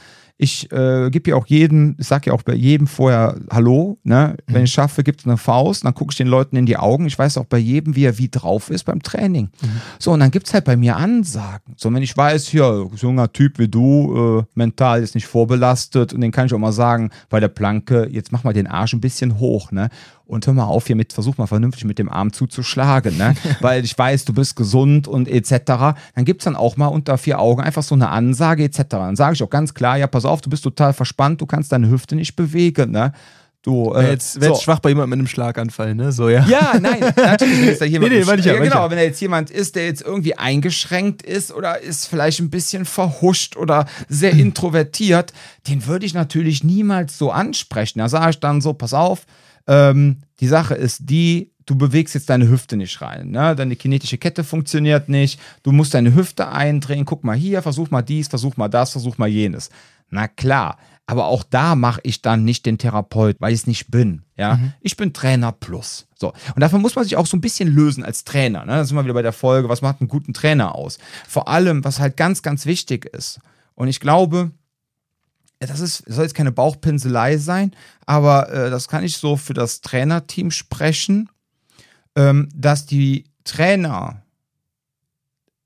[0.43, 3.97] ich äh, gebe ja auch jedem, ich sage ja auch bei jedem vorher Hallo.
[4.03, 4.35] Ne?
[4.47, 4.53] Mhm.
[4.53, 7.05] Wenn ich schaffe, gibt es eine Faust, dann gucke ich den Leuten in die Augen.
[7.05, 9.49] Ich weiß auch bei jedem, wie er wie drauf ist beim Training.
[9.61, 9.81] Mhm.
[9.99, 11.75] So, und dann gibt es halt bei mir Ansagen.
[11.77, 16.13] So, wenn ich weiß, hier, so junger Typ wie du, äh, mental ist nicht vorbelastet
[16.13, 18.93] und den kann ich auch mal sagen, bei der Planke, jetzt mach mal den Arsch
[18.93, 19.71] ein bisschen hoch.
[19.71, 19.89] Ne?
[20.25, 23.35] Und hör mal auf hier mit, versuch mal vernünftig mit dem Arm zuzuschlagen, ne?
[23.59, 25.95] weil ich weiß, du bist gesund und etc.
[26.15, 28.83] Dann gibt es dann auch mal unter vier Augen einfach so eine Ansage etc.
[28.89, 31.71] Dann sage ich auch ganz klar, ja, pass auf, du bist total verspannt, du kannst
[31.71, 33.13] deine Hüfte nicht bewegen, ne?
[33.63, 34.41] Du, äh, jetzt, so.
[34.41, 36.11] jetzt schwach bei jemandem mit einem Schlaganfall, ne?
[36.11, 36.45] So, ja.
[36.47, 38.11] Ja, nein, natürlich, wenn jetzt da jemand.
[38.11, 41.21] nee, nee, ich ja, ja, genau, wenn da jetzt jemand ist, der jetzt irgendwie eingeschränkt
[41.21, 45.31] ist oder ist vielleicht ein bisschen verhuscht oder sehr introvertiert,
[45.69, 47.99] den würde ich natürlich niemals so ansprechen.
[47.99, 49.25] Da sage ich dann so, pass auf,
[49.65, 53.31] ähm, die Sache ist die, du bewegst jetzt deine Hüfte nicht rein.
[53.31, 53.55] Ne?
[53.55, 55.39] Deine kinetische Kette funktioniert nicht.
[55.63, 57.05] Du musst deine Hüfte eindrehen.
[57.05, 59.69] Guck mal hier, versuch mal dies, versuch mal das, versuch mal jenes.
[60.09, 63.91] Na klar, aber auch da mache ich dann nicht den Therapeut, weil ich es nicht
[63.91, 64.23] bin.
[64.37, 64.73] Ja, mhm.
[64.81, 66.07] ich bin Trainer plus.
[66.15, 68.65] So und davon muss man sich auch so ein bisschen lösen als Trainer.
[68.65, 68.73] Ne?
[68.73, 70.97] Da sind wir wieder bei der Folge, was macht einen guten Trainer aus?
[71.27, 73.39] Vor allem, was halt ganz, ganz wichtig ist.
[73.75, 74.51] Und ich glaube,
[75.59, 77.71] das ist, soll jetzt keine Bauchpinselei sein,
[78.05, 81.29] aber äh, das kann ich so für das Trainerteam sprechen,
[82.15, 84.23] ähm, dass die Trainer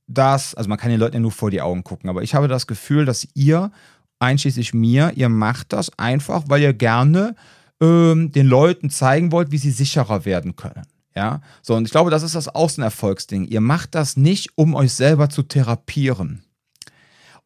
[0.08, 2.48] das, also man kann den Leuten ja nur vor die Augen gucken, aber ich habe
[2.48, 3.72] das Gefühl, dass ihr,
[4.20, 7.36] einschließlich mir, ihr macht das einfach, weil ihr gerne
[7.82, 10.84] ähm, den Leuten zeigen wollt, wie sie sicherer werden können.
[11.16, 13.46] Ja, so und ich glaube, das ist das Außenerfolgsding.
[13.46, 16.44] Ihr macht das nicht, um euch selber zu therapieren.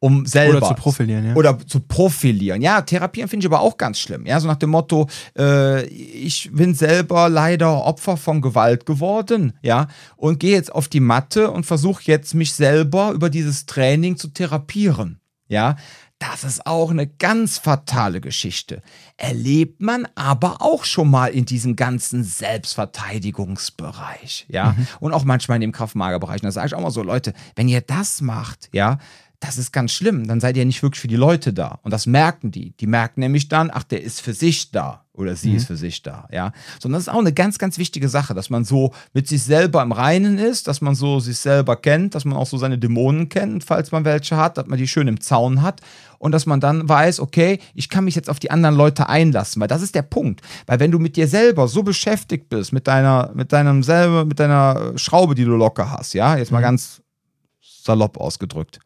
[0.04, 0.58] um selber.
[0.58, 1.36] Oder zu profilieren, ja.
[1.36, 2.62] Oder zu profilieren.
[2.62, 4.26] Ja, therapieren finde ich aber auch ganz schlimm.
[4.26, 5.08] Ja, so nach dem Motto,
[5.38, 11.00] äh, ich bin selber leider Opfer von Gewalt geworden, ja, und gehe jetzt auf die
[11.00, 15.20] Matte und versuche jetzt mich selber über dieses Training zu therapieren.
[15.48, 15.76] Ja,
[16.22, 18.84] das ist auch eine ganz fatale Geschichte.
[19.18, 24.76] Erlebt man aber auch schon mal in diesem ganzen Selbstverteidigungsbereich, ja.
[24.78, 24.86] Mhm.
[25.00, 26.44] Und auch manchmal in dem Kraftmagerbereich.
[26.44, 29.00] Und da sage ich auch mal so, Leute, wenn ihr das macht, ja,
[29.40, 30.28] das ist ganz schlimm.
[30.28, 31.80] Dann seid ihr nicht wirklich für die Leute da.
[31.82, 32.76] Und das merken die.
[32.80, 35.58] Die merken nämlich dann, ach, der ist für sich da oder sie mhm.
[35.58, 36.54] ist für sich da, ja.
[36.80, 39.82] Sondern das ist auch eine ganz, ganz wichtige Sache, dass man so mit sich selber
[39.82, 43.30] im Reinen ist, dass man so sich selber kennt, dass man auch so seine Dämonen
[43.30, 45.82] kennt, falls man welche hat, dass man die schön im Zaun hat
[46.22, 49.60] und dass man dann weiß, okay, ich kann mich jetzt auf die anderen Leute einlassen,
[49.60, 50.42] weil das ist der Punkt.
[50.68, 54.40] Weil wenn du mit dir selber so beschäftigt bist, mit deiner, mit deinem selber, mit
[54.40, 56.64] deiner Schraube, die du locker hast, ja, jetzt mal mhm.
[56.64, 57.02] ganz
[57.60, 58.80] salopp ausgedrückt,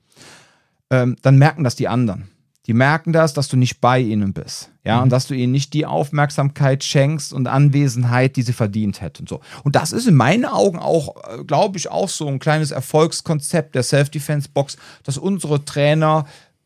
[0.89, 2.29] ähm, dann merken das die anderen.
[2.67, 4.71] Die merken das, dass du nicht bei ihnen bist.
[4.83, 5.03] Ja, mhm.
[5.03, 9.27] und dass du ihnen nicht die Aufmerksamkeit schenkst und Anwesenheit, die sie verdient hätten.
[9.27, 9.41] So.
[9.63, 13.75] Und das ist in meinen Augen auch, äh, glaube ich, auch so ein kleines Erfolgskonzept
[13.75, 16.25] der Self-Defense-Box, dass unsere Trainer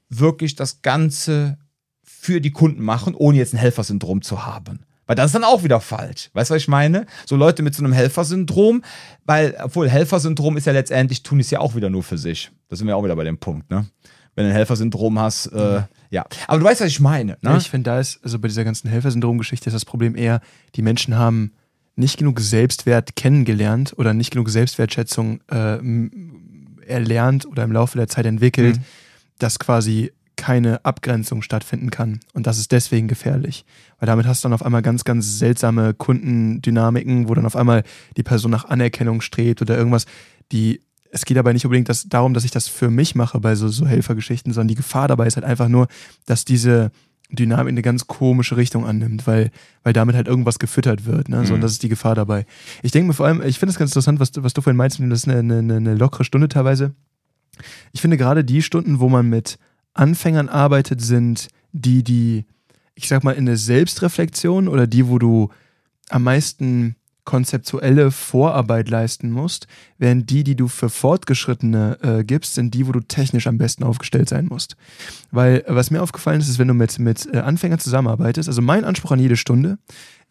[0.10, 1.58] wirklich das Ganze
[2.04, 4.80] für die Kunden machen, ohne jetzt ein Helfersyndrom zu haben.
[5.08, 6.30] Weil das ist dann auch wieder falsch.
[6.34, 7.08] Weißt du, was ich meine?
[7.26, 8.84] So Leute mit so einem Helfersyndrom,
[9.26, 12.52] weil, obwohl Helfersyndrom ist ja letztendlich, tun es ja auch wieder nur für sich.
[12.68, 13.88] Da sind wir auch wieder bei dem Punkt, ne?
[14.36, 15.48] wenn du ein Helfersyndrom hast.
[15.48, 15.82] Äh,
[16.12, 17.38] ja, aber du weißt, was ich meine.
[17.42, 17.58] Ne?
[17.58, 20.42] Ich finde, da ist, also bei dieser ganzen Helfersyndrom-Geschichte ist das Problem eher,
[20.76, 21.54] die Menschen haben
[21.96, 25.80] nicht genug Selbstwert kennengelernt oder nicht genug Selbstwertschätzung äh,
[26.88, 28.84] erlernt oder im Laufe der Zeit entwickelt, mhm.
[29.40, 32.22] Dass quasi keine Abgrenzung stattfinden kann.
[32.34, 33.66] Und das ist deswegen gefährlich.
[34.00, 37.84] Weil damit hast du dann auf einmal ganz, ganz seltsame Kundendynamiken, wo dann auf einmal
[38.16, 40.06] die Person nach Anerkennung strebt oder irgendwas,
[40.52, 40.80] die
[41.12, 43.68] es geht aber nicht unbedingt das, darum, dass ich das für mich mache bei so,
[43.68, 45.88] so Helfergeschichten, sondern die Gefahr dabei ist halt einfach nur,
[46.28, 46.92] dass diese
[47.32, 49.52] Dynamik eine ganz komische Richtung annimmt, weil,
[49.84, 51.30] weil damit halt irgendwas gefüttert wird.
[51.30, 51.46] Ne?
[51.46, 51.64] So, und mhm.
[51.64, 52.46] das ist die Gefahr dabei.
[52.82, 55.00] Ich denke mir vor allem, ich finde es ganz interessant, was, was du vorhin meinst,
[55.00, 56.94] das ist eine, eine, eine lockere Stunde teilweise.
[57.92, 59.58] Ich finde gerade die Stunden, wo man mit
[59.94, 62.46] Anfängern arbeitet, sind die, die,
[62.96, 65.50] ich sag mal, in der Selbstreflexion oder die, wo du
[66.10, 66.96] am meisten
[67.30, 69.68] konzeptuelle Vorarbeit leisten musst,
[70.00, 73.84] während die, die du für Fortgeschrittene äh, gibst, sind die, wo du technisch am besten
[73.84, 74.76] aufgestellt sein musst.
[75.30, 78.84] Weil was mir aufgefallen ist, ist, wenn du mit, mit äh, Anfängern zusammenarbeitest, also mein
[78.84, 79.78] Anspruch an jede Stunde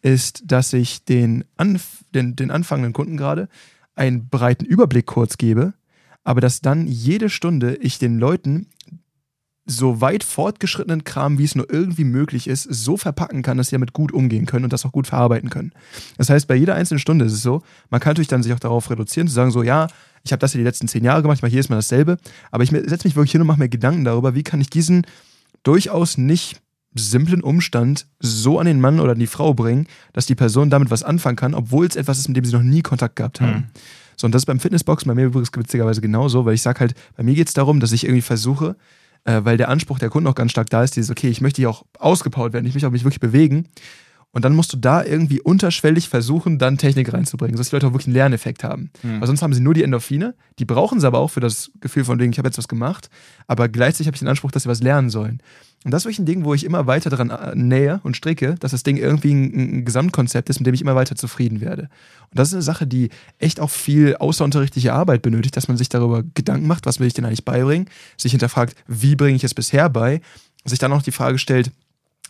[0.01, 3.47] ist, dass ich den, Anf den, den anfangenden Kunden gerade
[3.95, 5.73] einen breiten Überblick kurz gebe,
[6.29, 8.67] aber dass dann jede Stunde ich den Leuten
[9.65, 13.75] so weit fortgeschrittenen Kram, wie es nur irgendwie möglich ist, so verpacken kann, dass sie
[13.75, 15.71] damit gut umgehen können und das auch gut verarbeiten können.
[16.19, 18.59] Das heißt, bei jeder einzelnen Stunde ist es so, man kann natürlich dann sich auch
[18.59, 19.87] darauf reduzieren, zu sagen so, ja,
[20.23, 22.19] ich habe das ja die letzten zehn Jahre gemacht, ich mache jedes Mal dasselbe,
[22.51, 25.07] aber ich setze mich wirklich hin und mache mir Gedanken darüber, wie kann ich diesen
[25.63, 26.61] durchaus nicht
[26.93, 30.91] simplen Umstand so an den Mann oder an die Frau bringen, dass die Person damit
[30.91, 33.51] was anfangen kann, obwohl es etwas ist, mit dem sie noch nie Kontakt gehabt haben.
[33.51, 33.67] Mhm.
[34.19, 36.93] So, und das ist beim Fitnessboxen bei mir übrigens witzigerweise genauso, weil ich sage halt,
[37.15, 38.75] bei mir geht es darum, dass ich irgendwie versuche,
[39.23, 41.61] äh, weil der Anspruch der Kunden auch ganz stark da ist, dieses, okay, ich möchte
[41.61, 43.69] hier auch ausgepowert werden, ich möchte auch mich wirklich bewegen.
[44.31, 47.93] Und dann musst du da irgendwie unterschwellig versuchen, dann Technik reinzubringen, sodass die Leute auch
[47.93, 48.91] wirklich einen Lerneffekt haben.
[49.01, 49.21] Mhm.
[49.21, 52.03] Weil sonst haben sie nur die Endorphine, die brauchen sie aber auch für das Gefühl
[52.03, 53.09] von wegen, ich habe jetzt was gemacht,
[53.47, 55.41] aber gleichzeitig habe ich den Anspruch, dass sie was lernen sollen.
[55.85, 58.55] Und das ist wirklich ein Ding, wo ich immer weiter daran äh, nähe und stricke,
[58.59, 61.83] dass das Ding irgendwie ein, ein, Gesamtkonzept ist, mit dem ich immer weiter zufrieden werde.
[61.83, 65.87] Und das ist eine Sache, die echt auch viel außerunterrichtliche Arbeit benötigt, dass man sich
[65.87, 69.53] darüber Gedanken macht, was will ich denn eigentlich beibringen, sich hinterfragt, wie bringe ich es
[69.53, 70.19] bisher bei,
[70.65, 71.71] sich dann auch die Frage stellt,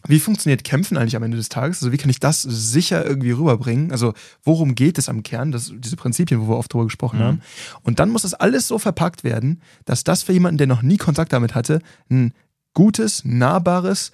[0.07, 1.81] wie funktioniert Kämpfen eigentlich am Ende des Tages?
[1.81, 3.91] Also wie kann ich das sicher irgendwie rüberbringen?
[3.91, 5.51] Also worum geht es am Kern?
[5.51, 7.23] Das, diese Prinzipien, wo wir oft drüber gesprochen mhm.
[7.23, 7.41] haben.
[7.81, 10.97] Und dann muss das alles so verpackt werden, dass das für jemanden, der noch nie
[10.97, 12.33] Kontakt damit hatte, ein
[12.73, 14.11] gutes, nahbares,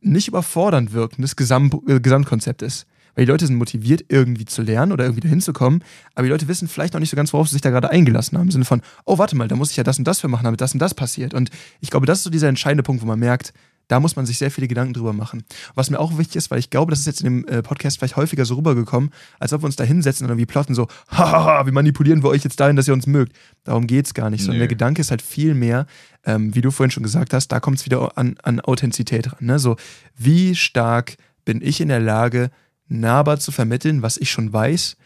[0.00, 2.86] nicht überfordernd wirkendes Gesamt, äh, Gesamtkonzept ist.
[3.14, 5.84] Weil die Leute sind motiviert, irgendwie zu lernen oder irgendwie dahin zu kommen,
[6.14, 8.38] aber die Leute wissen vielleicht noch nicht so ganz, worauf sie sich da gerade eingelassen
[8.38, 8.46] haben.
[8.46, 10.44] Im Sinne von, oh, warte mal, da muss ich ja das und das für machen,
[10.44, 11.34] damit das und das passiert.
[11.34, 13.52] Und ich glaube, das ist so dieser entscheidende Punkt, wo man merkt,
[13.92, 15.44] da muss man sich sehr viele Gedanken drüber machen.
[15.74, 17.98] Was mir auch wichtig ist, weil ich glaube, das ist jetzt in dem äh, Podcast
[17.98, 21.66] vielleicht häufiger so rübergekommen, als ob wir uns da hinsetzen und irgendwie plotten so, hahaha,
[21.66, 23.36] wie manipulieren wir euch jetzt dahin, dass ihr uns mögt.
[23.64, 24.44] Darum geht es gar nicht.
[24.44, 25.84] Sondern der Gedanke ist halt viel mehr,
[26.24, 29.44] ähm, wie du vorhin schon gesagt hast, da kommt es wieder an, an Authentizität ran.
[29.44, 29.58] Ne?
[29.58, 29.76] So,
[30.16, 32.50] wie stark bin ich in der Lage,
[32.88, 34.96] nahbar zu vermitteln, was ich schon weiß,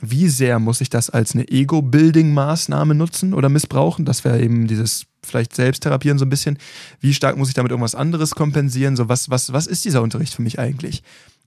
[0.00, 4.04] wie sehr muss ich das als eine Ego-Building-Maßnahme nutzen oder missbrauchen?
[4.04, 6.58] Das wäre eben dieses vielleicht Selbsttherapieren so ein bisschen.
[7.00, 8.96] Wie stark muss ich damit irgendwas anderes kompensieren?
[8.96, 11.02] So, was, was, was ist dieser Unterricht für mich eigentlich?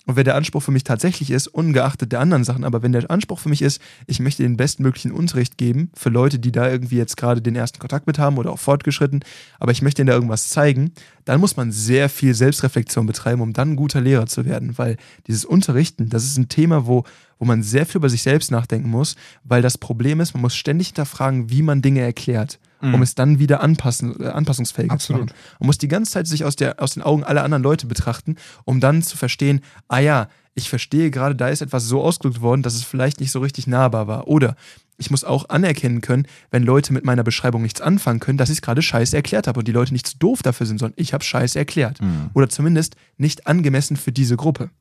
[0.07, 3.11] Und wenn der Anspruch für mich tatsächlich ist, ungeachtet der anderen Sachen, aber wenn der
[3.11, 6.95] Anspruch für mich ist, ich möchte den bestmöglichen Unterricht geben für Leute, die da irgendwie
[6.95, 9.19] jetzt gerade den ersten Kontakt mit haben oder auch fortgeschritten,
[9.59, 10.93] aber ich möchte ihnen da irgendwas zeigen,
[11.25, 14.77] dann muss man sehr viel Selbstreflexion betreiben, um dann ein guter Lehrer zu werden.
[14.77, 14.95] Weil
[15.27, 17.03] dieses Unterrichten, das ist ein Thema, wo,
[17.37, 20.55] wo man sehr viel über sich selbst nachdenken muss, weil das Problem ist, man muss
[20.55, 23.01] ständig hinterfragen, wie man Dinge erklärt um mhm.
[23.01, 25.29] es dann wieder anpassen, äh, anpassungsfähig Absolut.
[25.29, 25.39] zu machen.
[25.59, 28.35] Man muss die ganze Zeit sich aus, der, aus den Augen aller anderen Leute betrachten,
[28.65, 32.63] um dann zu verstehen, ah ja, ich verstehe gerade, da ist etwas so ausgedrückt worden,
[32.63, 34.27] dass es vielleicht nicht so richtig nahbar war.
[34.27, 34.55] Oder
[34.97, 38.57] ich muss auch anerkennen können, wenn Leute mit meiner Beschreibung nichts anfangen können, dass ich
[38.57, 41.13] es gerade scheiße erklärt habe und die Leute nicht zu doof dafür sind, sondern ich
[41.13, 42.01] habe scheiße erklärt.
[42.01, 42.31] Mhm.
[42.33, 44.71] Oder zumindest nicht angemessen für diese Gruppe.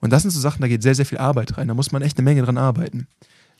[0.00, 1.68] Und das sind so Sachen, da geht sehr, sehr viel Arbeit rein.
[1.68, 3.06] Da muss man echt eine Menge dran arbeiten.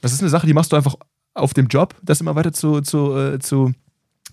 [0.00, 0.96] Das ist eine Sache, die machst du einfach
[1.34, 3.72] auf dem Job, das immer weiter zu, zu, äh, zu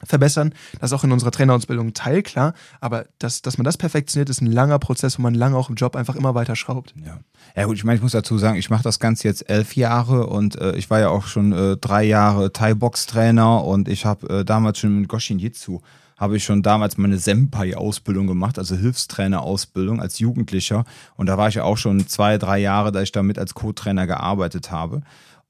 [0.03, 0.53] verbessern.
[0.79, 2.53] Das ist auch in unserer Trainerausbildung ein Teil, klar.
[2.79, 5.75] Aber das, dass man das perfektioniert, ist ein langer Prozess, wo man lange auch im
[5.75, 6.93] Job einfach immer weiter schraubt.
[7.03, 7.19] Ja,
[7.55, 10.27] ja gut, ich meine, ich muss dazu sagen, ich mache das Ganze jetzt elf Jahre
[10.27, 14.45] und äh, ich war ja auch schon äh, drei Jahre Thai-Box-Trainer und ich habe äh,
[14.45, 15.81] damals schon mit Goshin Jitsu
[16.21, 20.85] habe ich schon damals meine Senpai-Ausbildung gemacht, also Hilfstrainer-Ausbildung als Jugendlicher.
[21.15, 24.05] Und da war ich ja auch schon zwei, drei Jahre, da ich damit als Co-Trainer
[24.05, 25.01] gearbeitet habe.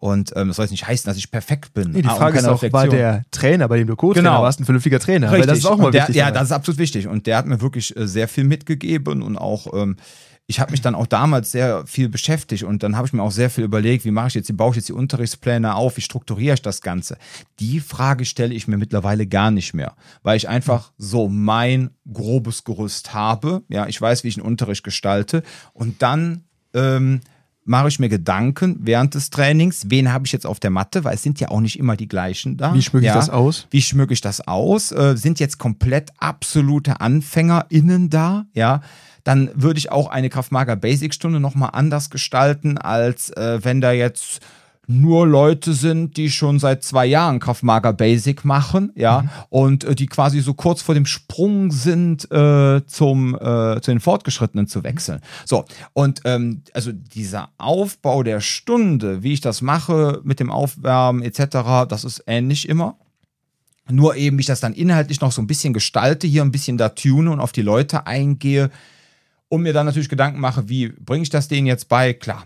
[0.02, 1.92] Und ähm, das soll jetzt nicht heißen, dass ich perfekt bin.
[1.92, 4.42] Nee, die ah, Frage ist auch, war der Trainer, bei dem du Co-Trainer genau.
[4.42, 5.28] warst, ein vernünftiger Trainer?
[5.28, 5.42] Richtig.
[5.42, 6.16] Weil das ist auch mal der, wichtig.
[6.16, 7.08] Ja, das ist absolut wichtig.
[7.08, 9.98] Und der hat mir wirklich äh, sehr viel mitgegeben und auch ähm,
[10.48, 13.32] ich habe mich dann auch damals sehr viel beschäftigt und dann habe ich mir auch
[13.32, 16.02] sehr viel überlegt, wie mache ich jetzt, wie baue ich jetzt die Unterrichtspläne auf, wie
[16.02, 17.18] strukturiere ich das Ganze.
[17.60, 22.64] Die Frage stelle ich mir mittlerweile gar nicht mehr, weil ich einfach so mein grobes
[22.64, 23.62] Gerüst habe.
[23.70, 25.44] Ja, ich weiß, wie ich einen Unterricht gestalte
[25.74, 27.22] und dann ähm,
[27.64, 31.16] mache ich mir Gedanken während des Trainings, wen habe ich jetzt auf der Matte, weil
[31.16, 32.74] es sind ja auch nicht immer die gleichen da.
[32.74, 33.16] Wie schmücke ich ja.
[33.16, 33.68] das aus?
[33.70, 34.92] Wie schmücke ich das aus?
[34.92, 38.82] Äh, sind jetzt komplett absolute AnfängerInnen da, ja?
[39.24, 43.92] Dann würde ich auch eine Kraftmager Basic Stunde nochmal anders gestalten, als äh, wenn da
[43.92, 44.40] jetzt
[44.88, 49.30] nur Leute sind, die schon seit zwei Jahren Kraftmager Basic machen, ja, mhm.
[49.50, 54.00] und äh, die quasi so kurz vor dem Sprung sind, äh, zum, äh, zu den
[54.00, 55.22] Fortgeschrittenen zu wechseln.
[55.46, 61.22] So, und ähm, also dieser Aufbau der Stunde, wie ich das mache mit dem Aufwärmen
[61.22, 62.98] etc., das ist ähnlich immer.
[63.90, 66.78] Nur eben, wie ich das dann inhaltlich noch so ein bisschen gestalte, hier ein bisschen
[66.78, 68.72] da tune und auf die Leute eingehe
[69.50, 72.14] und mir dann natürlich Gedanken mache, wie bringe ich das denen jetzt bei?
[72.14, 72.46] Klar,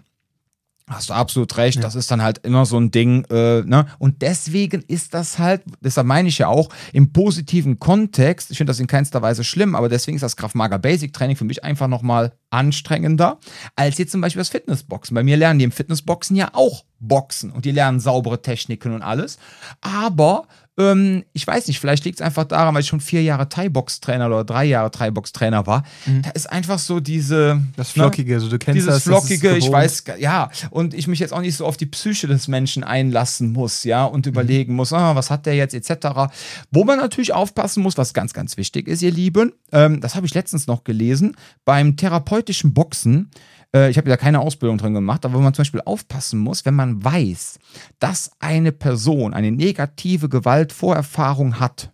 [0.87, 1.81] Hast du absolut recht, ja.
[1.81, 3.87] das ist dann halt immer so ein Ding, äh, ne?
[3.97, 8.69] Und deswegen ist das halt, deshalb meine ich ja auch, im positiven Kontext, ich finde
[8.69, 11.87] das in keinster Weise schlimm, aber deswegen ist das Kraftmager Basic Training für mich einfach
[11.87, 13.39] nochmal anstrengender
[13.75, 15.15] als jetzt zum Beispiel das Fitnessboxen.
[15.15, 19.01] Bei mir lernen die im Fitnessboxen ja auch Boxen und die lernen saubere Techniken und
[19.01, 19.39] alles.
[19.81, 20.47] Aber
[20.77, 24.27] ähm, ich weiß nicht, vielleicht liegt es einfach daran, weil ich schon vier Jahre Thai-Box-Trainer
[24.27, 25.83] oder drei Jahre Thai-Box-Trainer war.
[26.05, 26.23] Mhm.
[26.23, 27.61] Da ist einfach so diese.
[27.77, 29.03] Das ne, Flockige, ne, also du kennst dieses das.
[29.03, 30.49] Flockige, das ich weiß, ja.
[30.71, 34.03] Und ich mich jetzt auch nicht so auf die Psyche des Menschen einlassen muss, ja,
[34.03, 34.31] und mhm.
[34.31, 36.33] überlegen muss, ah, was hat der jetzt, etc.
[36.71, 40.25] Wo man natürlich aufpassen muss, was ganz, ganz wichtig ist, ihr Lieben, ähm, das habe
[40.25, 43.31] ich letztens noch gelesen, beim therapeutischen Boxen
[43.75, 46.65] äh, ich habe da keine Ausbildung drin gemacht, aber wo man zum Beispiel aufpassen muss,
[46.65, 47.59] wenn man weiß,
[47.99, 51.91] dass eine Person eine negative Gewaltvorerfahrung hat,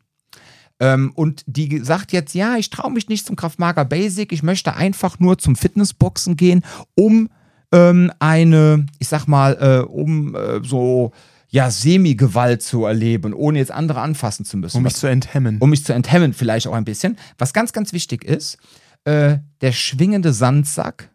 [0.80, 4.76] ähm, und die sagt jetzt, ja, ich traue mich nicht zum Kraftmager Basic, ich möchte
[4.76, 6.64] einfach nur zum Fitnessboxen gehen,
[6.96, 7.30] um
[7.72, 11.12] ähm, eine, ich sag mal, äh, um äh, so
[11.50, 14.78] ja, Semi-Gewalt zu erleben, ohne jetzt andere anfassen zu müssen.
[14.78, 15.58] Um mich zu enthemmen.
[15.60, 17.18] Um mich zu enthemmen, vielleicht auch ein bisschen.
[17.38, 18.58] Was ganz, ganz wichtig ist,
[19.04, 21.12] äh, der schwingende Sandsack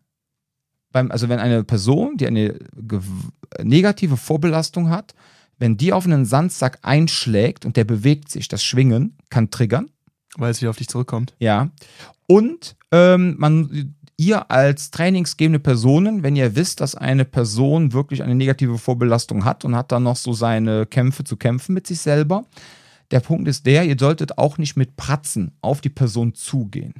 [0.97, 2.59] beim, also wenn eine Person, die eine
[3.63, 5.15] negative Vorbelastung hat,
[5.59, 9.91] wenn die auf einen Sandsack einschlägt und der bewegt sich, das Schwingen kann triggern.
[10.39, 11.35] Weil es wieder auf dich zurückkommt.
[11.39, 11.69] Ja.
[12.27, 18.35] Und ähm, man, ihr als trainingsgebende Personen, wenn ihr wisst, dass eine Person wirklich eine
[18.35, 22.47] negative Vorbelastung hat und hat dann noch so seine Kämpfe zu kämpfen mit sich selber,
[23.11, 26.95] der Punkt ist der, ihr solltet auch nicht mit Pratzen auf die Person zugehen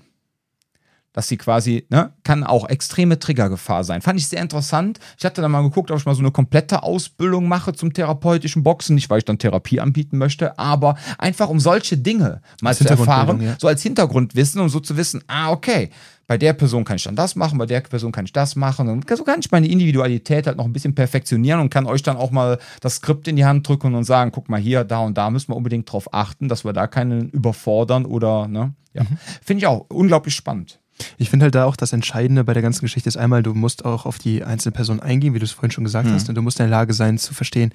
[1.17, 4.03] dass sie quasi, ne, kann auch extreme Triggergefahr sein.
[4.03, 5.01] Fand ich sehr interessant.
[5.19, 8.63] Ich hatte dann mal geguckt, ob ich mal so eine komplette Ausbildung mache zum therapeutischen
[8.63, 8.97] Boxen.
[8.97, 12.85] Nicht, weil ich dann Therapie anbieten möchte, aber einfach um solche Dinge mal als zu
[12.89, 13.57] erfahren, ja.
[13.59, 15.89] so als Hintergrundwissen, um so zu wissen, ah, okay,
[16.27, 18.91] bei der Person kann ich dann das machen, bei der Person kann ich das machen.
[18.91, 22.19] Und so kann ich meine Individualität halt noch ein bisschen perfektionieren und kann euch dann
[22.19, 25.17] auch mal das Skript in die Hand drücken und sagen, guck mal hier, da und
[25.17, 28.75] da müssen wir unbedingt drauf achten, dass wir da keinen überfordern oder, ne?
[28.93, 29.05] Ja.
[29.05, 29.19] Mhm.
[29.43, 30.79] Finde ich auch unglaublich spannend.
[31.19, 33.85] Ich finde halt da auch das Entscheidende bei der ganzen Geschichte ist einmal, du musst
[33.85, 36.13] auch auf die einzelne Person eingehen, wie du es vorhin schon gesagt mhm.
[36.13, 37.73] hast, und du musst in der Lage sein zu verstehen,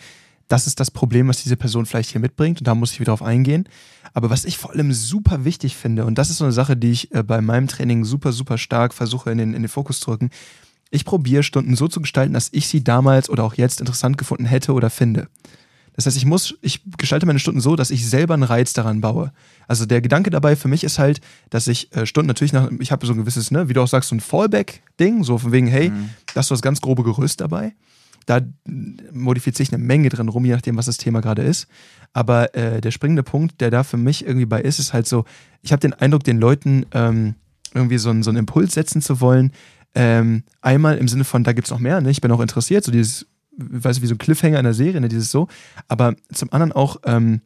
[0.48, 3.12] das ist das Problem, was diese Person vielleicht hier mitbringt und da muss ich wieder
[3.12, 3.70] drauf eingehen.
[4.14, 6.92] Aber was ich vor allem super wichtig finde, und das ist so eine Sache, die
[6.92, 10.12] ich äh, bei meinem Training super, super stark versuche in den, in den Fokus zu
[10.12, 10.30] rücken,
[10.94, 14.46] Ich probiere Stunden so zu gestalten, dass ich sie damals oder auch jetzt interessant gefunden
[14.46, 15.30] hätte oder finde.
[15.96, 19.02] Das heißt, ich muss, ich gestalte meine Stunden so, dass ich selber einen Reiz daran
[19.02, 19.32] baue.
[19.68, 22.92] Also der Gedanke dabei für mich ist halt, dass ich äh, Stunden natürlich nach, ich
[22.92, 25.68] habe so ein gewisses, ne, wie du auch sagst, so ein Fallback-Ding, so von wegen,
[25.68, 26.10] hey, mhm.
[26.34, 27.74] da hast du das ganz grobe Gerüst dabei.
[28.26, 28.42] Da
[29.12, 31.68] modifiziere ich eine Menge drin rum, je nachdem, was das Thema gerade ist.
[32.14, 35.26] Aber äh, der springende Punkt, der da für mich irgendwie bei ist, ist halt so,
[35.62, 37.36] ich habe den Eindruck, den Leuten ähm,
[37.74, 39.52] irgendwie so, einen, so einen Impuls setzen zu wollen.
[39.94, 42.12] Ähm, einmal im Sinne von, da gibt es noch mehr, ne?
[42.12, 43.28] ich bin auch interessiert, so dieses
[43.58, 45.48] weiß ich, wie so ein Cliffhanger in der Serie, ne, dieses so.
[45.88, 47.42] Aber zum anderen auch, ähm,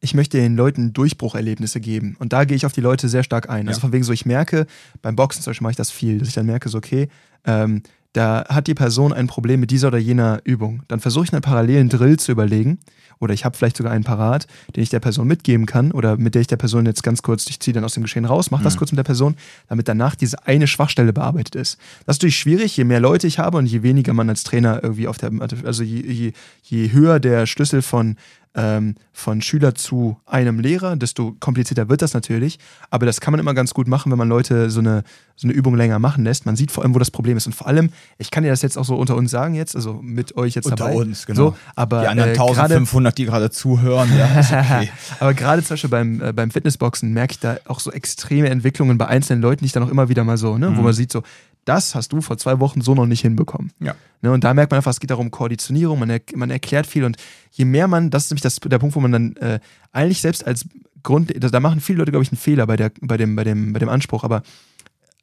[0.00, 2.16] ich möchte den Leuten Durchbrucherlebnisse geben.
[2.18, 3.68] Und da gehe ich auf die Leute sehr stark ein.
[3.68, 4.66] Also von wegen so, ich merke,
[5.02, 7.08] beim Boxen zum Beispiel mache ich das viel, dass ich dann merke, so, okay,
[7.44, 7.82] ähm,
[8.12, 10.82] da hat die Person ein Problem mit dieser oder jener Übung.
[10.88, 12.78] Dann versuche ich einen parallelen Drill zu überlegen
[13.20, 16.34] oder ich habe vielleicht sogar einen parat, den ich der Person mitgeben kann oder mit
[16.34, 18.64] der ich der Person jetzt ganz kurz, ich ziehe dann aus dem Geschehen raus, mache
[18.64, 18.78] das mhm.
[18.78, 19.36] kurz mit der Person,
[19.68, 21.78] damit danach diese eine Schwachstelle bearbeitet ist.
[22.06, 24.82] Das ist natürlich schwierig, je mehr Leute ich habe und je weniger man als Trainer
[24.82, 25.30] irgendwie auf der,
[25.64, 26.32] also je, je,
[26.62, 28.16] je höher der Schlüssel von
[28.58, 32.58] ähm, von Schüler zu einem Lehrer, desto komplizierter wird das natürlich.
[32.90, 35.04] Aber das kann man immer ganz gut machen, wenn man Leute so eine,
[35.36, 36.44] so eine Übung länger machen lässt.
[36.44, 37.46] Man sieht vor allem, wo das Problem ist.
[37.46, 40.00] Und vor allem, ich kann dir das jetzt auch so unter uns sagen jetzt, also
[40.02, 40.90] mit euch jetzt unter dabei.
[40.94, 41.50] Unter uns, genau.
[41.50, 44.90] So, aber, die anderen äh, 1500, die gerade zuhören, ja, okay.
[45.20, 48.98] aber gerade zum Beispiel beim, äh, beim Fitnessboxen merke ich da auch so extreme Entwicklungen
[48.98, 50.76] bei einzelnen Leuten, die ich dann auch immer wieder mal so, ne, mhm.
[50.78, 51.22] wo man sieht so,
[51.68, 53.72] das hast du vor zwei Wochen so noch nicht hinbekommen.
[53.78, 53.94] Ja.
[54.22, 57.04] Ne, und da merkt man einfach, es geht darum Koordinierung, man, er, man erklärt viel
[57.04, 57.16] und
[57.50, 59.60] je mehr man, das ist nämlich das, der Punkt, wo man dann äh,
[59.92, 60.66] eigentlich selbst als
[61.02, 63.72] Grund, da machen viele Leute, glaube ich, einen Fehler bei, der, bei, dem, bei, dem,
[63.72, 64.42] bei dem Anspruch, aber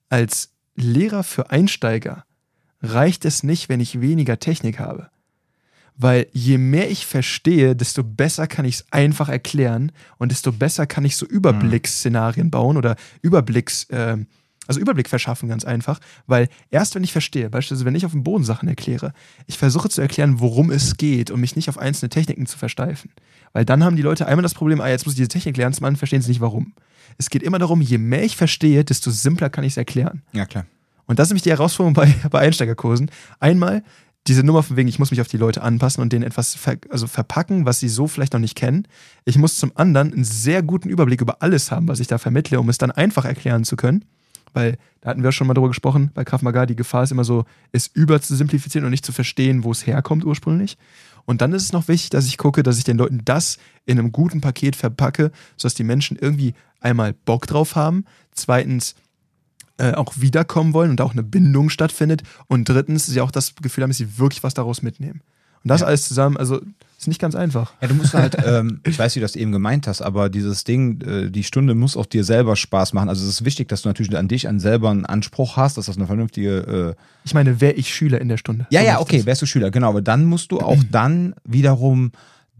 [0.09, 2.25] als Lehrer für Einsteiger
[2.81, 5.09] reicht es nicht, wenn ich weniger Technik habe.
[5.97, 10.85] Weil je mehr ich verstehe, desto besser kann ich es einfach erklären und desto besser
[10.85, 11.31] kann ich so mhm.
[11.31, 14.17] Überblicksszenarien bauen oder Überblicks, äh,
[14.67, 18.23] also Überblick verschaffen, ganz einfach, weil erst wenn ich verstehe, beispielsweise wenn ich auf dem
[18.23, 19.13] Boden Sachen erkläre,
[19.47, 23.11] ich versuche zu erklären, worum es geht und mich nicht auf einzelne Techniken zu versteifen.
[23.53, 25.73] Weil dann haben die Leute einmal das Problem, ah, jetzt muss ich diese Technik lernen,
[25.73, 26.73] zum anderen verstehen sie nicht warum.
[27.17, 30.23] Es geht immer darum, je mehr ich verstehe, desto simpler kann ich es erklären.
[30.33, 30.65] Ja, klar.
[31.05, 33.11] Und das ist nämlich die Herausforderung bei, bei Einsteigerkursen.
[33.39, 33.83] Einmal
[34.27, 36.77] diese Nummer von wegen, ich muss mich auf die Leute anpassen und denen etwas ver
[36.89, 38.87] also verpacken, was sie so vielleicht noch nicht kennen.
[39.23, 42.59] Ich muss zum anderen einen sehr guten Überblick über alles haben, was ich da vermittle,
[42.59, 44.03] um es dann einfach erklären zu können
[44.55, 47.23] weil da hatten wir schon mal drüber gesprochen, bei Krav Maga, die Gefahr ist immer
[47.23, 50.77] so, es über zu simplifizieren und nicht zu verstehen, wo es herkommt ursprünglich.
[51.25, 53.99] Und dann ist es noch wichtig, dass ich gucke, dass ich den Leuten das in
[53.99, 58.95] einem guten Paket verpacke, sodass die Menschen irgendwie einmal Bock drauf haben, zweitens
[59.77, 63.83] äh, auch wiederkommen wollen und auch eine Bindung stattfindet und drittens sie auch das Gefühl
[63.83, 65.21] haben, dass sie wirklich was daraus mitnehmen.
[65.65, 65.87] Und das ja.
[65.87, 66.61] alles zusammen, also
[66.97, 67.73] ist nicht ganz einfach.
[67.81, 70.63] Ja, du musst halt, ähm, ich weiß, wie du das eben gemeint hast, aber dieses
[70.63, 73.09] Ding, äh, die Stunde muss auch dir selber Spaß machen.
[73.09, 75.87] Also es ist wichtig, dass du natürlich an dich, an selber einen Anspruch hast, dass
[75.87, 76.95] das eine vernünftige.
[76.95, 78.67] Äh ich meine, wäre ich Schüler in der Stunde?
[78.69, 79.89] Ja, so ja, okay, wärst du Schüler, genau.
[79.89, 82.11] Aber dann musst du auch dann wiederum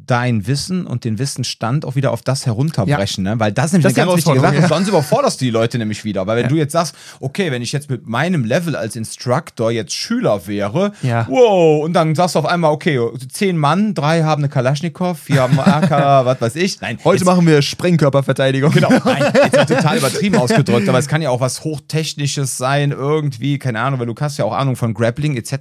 [0.08, 3.36] dein Wissen und den Wissensstand auch wieder auf das herunterbrechen, ja.
[3.36, 3.40] ne?
[3.40, 4.56] weil das ist nämlich das eine ganz wichtige Sache.
[4.56, 4.68] Ja.
[4.68, 6.28] Sonst überforderst du die Leute nämlich wieder.
[6.28, 6.50] Weil wenn ja.
[6.50, 10.94] du jetzt sagst, okay, wenn ich jetzt mit meinem Level als Instructor jetzt Schüler wäre,
[11.28, 13.00] wow, und dann sagst du auf einmal, okay,
[13.32, 15.92] zehn Mann, drei haben eine Kalaschnikow, vier haben AK,
[16.26, 16.82] was weiß ich.
[16.82, 18.72] Nein, heute jetzt, machen wir Sprengkörperverteidigung.
[18.72, 23.60] Genau, nein, jetzt total übertrieben ausgedrückt, aber es kann ja auch was Hochtechnisches sein, irgendwie,
[23.60, 25.54] keine Ahnung, weil du hast ja auch Ahnung von Grappling etc.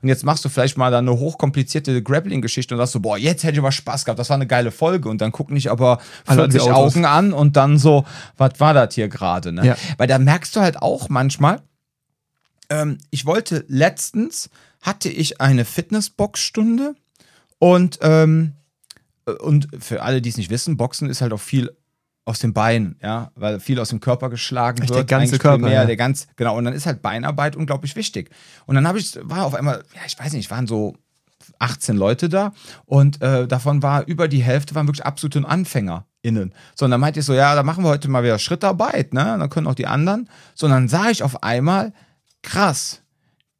[0.00, 3.44] Und jetzt machst du vielleicht mal da eine hochkomplizierte Grappling-Geschichte und sagst so, boah, jetzt
[3.44, 5.08] hätte ich Spaß gehabt, das war eine geile Folge.
[5.08, 8.04] Und dann gucken dich aber 40 Augen an und dann so,
[8.36, 9.52] was war das hier gerade?
[9.52, 9.66] Ne?
[9.66, 9.76] Ja.
[9.98, 11.62] Weil da merkst du halt auch manchmal,
[12.70, 14.50] ähm, ich wollte letztens,
[14.80, 16.94] hatte ich eine Fitnessbox-Stunde
[17.58, 18.54] und, ähm,
[19.40, 21.70] und für alle, die es nicht wissen, Boxen ist halt auch viel
[22.24, 25.10] aus den Beinen, ja, weil viel aus dem Körper geschlagen Echt, wird.
[25.10, 25.58] Der ganze Körper.
[25.58, 25.84] Mehr, ja.
[25.84, 26.56] der ganz, genau.
[26.56, 28.30] Und dann ist halt Beinarbeit unglaublich wichtig.
[28.66, 30.96] Und dann habe ich, war auf einmal, ja, ich weiß nicht, waren so
[31.58, 32.52] 18 Leute da
[32.84, 36.54] und äh, davon war über die Hälfte waren wirklich absolute AnfängerInnen.
[36.74, 39.36] So, und dann meinte ich so, ja, da machen wir heute mal wieder Schrittarbeit, ne?
[39.38, 40.28] Dann können auch die anderen.
[40.54, 41.92] So, und dann sah ich auf einmal,
[42.42, 43.02] krass,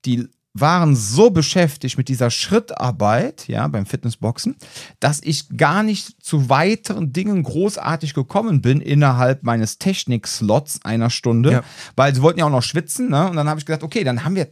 [0.04, 4.56] die waren so beschäftigt mit dieser Schrittarbeit, ja, beim Fitnessboxen,
[5.00, 11.52] dass ich gar nicht zu weiteren Dingen großartig gekommen bin innerhalb meines Technik-Slots einer Stunde,
[11.52, 11.62] ja.
[11.96, 13.30] weil sie wollten ja auch noch schwitzen, ne?
[13.30, 14.48] Und dann habe ich gesagt, okay, dann haben wir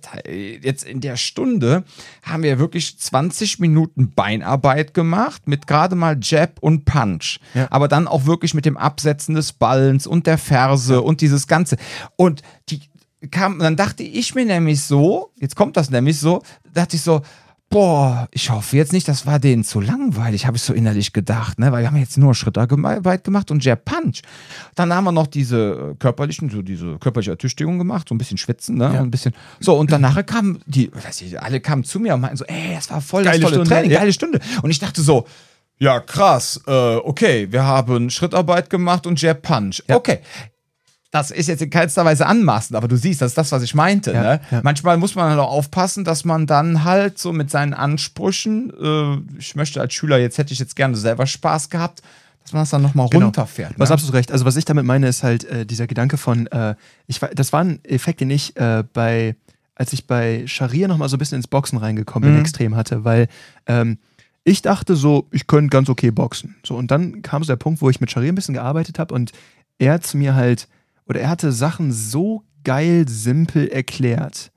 [0.62, 1.84] jetzt in der Stunde
[2.22, 7.66] haben wir wirklich 20 Minuten Beinarbeit gemacht mit gerade mal Jab und Punch, ja.
[7.70, 11.00] aber dann auch wirklich mit dem Absetzen des Ballens und der Ferse ja.
[11.00, 11.76] und dieses Ganze.
[12.16, 12.80] Und die
[13.30, 16.42] kam, dann dachte ich mir nämlich so, jetzt kommt das nämlich so,
[16.72, 17.22] dachte ich so,
[17.70, 21.58] boah, ich hoffe jetzt nicht, das war denen zu langweilig, habe ich so innerlich gedacht,
[21.60, 21.70] ne?
[21.70, 24.22] Weil wir haben jetzt nur Schrittarbeit gemacht und Jab Punch.
[24.74, 28.38] Dann haben wir noch diese äh, körperlichen, so diese körperliche Ertüchtigung gemacht, so ein bisschen
[28.38, 28.90] schwitzen, ne?
[28.92, 29.00] Ja.
[29.00, 29.34] Ein bisschen.
[29.60, 32.74] So, und danach kamen die, weiß ich, alle kamen zu mir und meinten so, ey,
[32.74, 33.98] das war voll das Geile tolle Stunde, Training, ja.
[34.00, 34.40] geile Stunde.
[34.62, 35.26] Und ich dachte so,
[35.78, 39.82] ja, krass, äh, okay, wir haben Schrittarbeit gemacht und Jab Punch.
[39.88, 39.96] Ja.
[39.96, 40.18] Okay.
[41.12, 43.74] Das ist jetzt in keinster Weise anmaßend, aber du siehst, das ist das, was ich
[43.74, 44.12] meinte.
[44.12, 44.40] Ja, ne?
[44.52, 44.60] ja.
[44.62, 49.38] Manchmal muss man halt auch aufpassen, dass man dann halt so mit seinen Ansprüchen, äh,
[49.38, 52.02] ich möchte als Schüler, jetzt hätte ich jetzt gerne selber Spaß gehabt,
[52.42, 53.26] dass man das dann nochmal Genau.
[53.26, 53.72] runterfährt.
[53.76, 53.94] Du hast Ne?
[53.94, 54.30] absolut recht.
[54.32, 56.74] Also was ich damit meine, ist halt äh, dieser Gedanke von, äh,
[57.06, 59.34] ich, das war ein Effekt, den ich äh, bei,
[59.74, 62.40] als ich bei Scharia nochmal so ein bisschen ins Boxen reingekommen bin, Mhm.
[62.40, 63.28] extrem hatte, weil
[63.66, 63.98] ähm,
[64.44, 66.56] ich dachte so, ich könnte ganz okay boxen.
[66.64, 69.12] So, und dann kam so der Punkt, wo ich mit Scharia ein bisschen gearbeitet habe
[69.14, 69.32] und
[69.78, 70.68] er zu mir halt,
[71.10, 74.52] oder er hatte Sachen so geil simpel erklärt,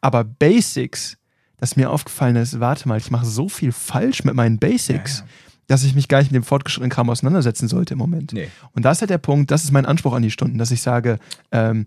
[0.00, 1.18] aber Basics,
[1.58, 5.24] dass mir aufgefallen ist, warte mal, ich mache so viel falsch mit meinen Basics, Ja,
[5.24, 5.30] ja.
[5.66, 8.32] dass ich mich gar nicht mit dem fortgeschrittenen Kram auseinandersetzen sollte im Moment.
[8.32, 8.48] Nee.
[8.72, 10.80] Und da ist halt der Punkt, das ist mein Anspruch an die Stunden, dass ich
[10.80, 11.18] sage,
[11.52, 11.86] ähm,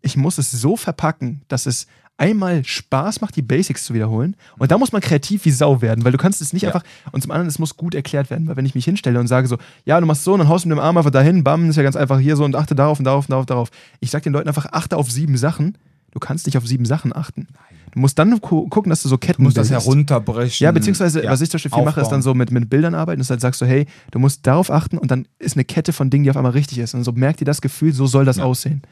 [0.00, 1.86] ich muss es so verpacken, dass es
[2.16, 4.36] einmal Spaß macht, die Basics zu wiederholen.
[4.58, 6.68] Und da muss man kreativ wie Sau werden, weil du kannst es nicht Ja.
[6.70, 9.26] einfach, und zum anderen, es muss gut erklärt werden, weil wenn ich mich hinstelle und
[9.26, 11.42] sage so, ja, du machst so und dann haust du mit dem Arm einfach dahin,
[11.42, 13.70] bam, ist ja ganz einfach hier so und achte darauf und darauf und darauf, darauf.
[14.00, 15.76] Ich sag den Leuten einfach, achte auf sieben Sachen.
[16.12, 17.48] Du kannst nicht auf sieben Sachen achten.
[17.92, 19.86] Du musst dann gu gucken, dass du so Ketten Du musst das bildest.
[19.86, 20.64] herunterbrechen.
[20.64, 22.94] Ja, beziehungsweise, Ja, was ich zum Beispiel viel mache, ist dann so mit, mit Bildern
[22.94, 23.18] arbeiten.
[23.20, 26.10] Das heißt, sagst du, hey, du musst darauf achten und dann ist eine Kette von
[26.10, 26.94] Dingen, die auf einmal richtig ist.
[26.94, 28.44] Und so merkt ihr das Gefühl, so soll das Ja.
[28.44, 28.82] aussehen.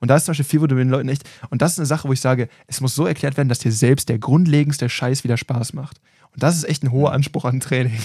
[0.00, 1.28] Und da ist zum Beispiel viel, wo du den Leuten echt.
[1.50, 3.72] Und das ist eine Sache, wo ich sage, es muss so erklärt werden, dass dir
[3.72, 6.00] selbst der grundlegendste Scheiß wieder Spaß macht.
[6.32, 7.98] Und das ist echt ein hoher Anspruch an Training.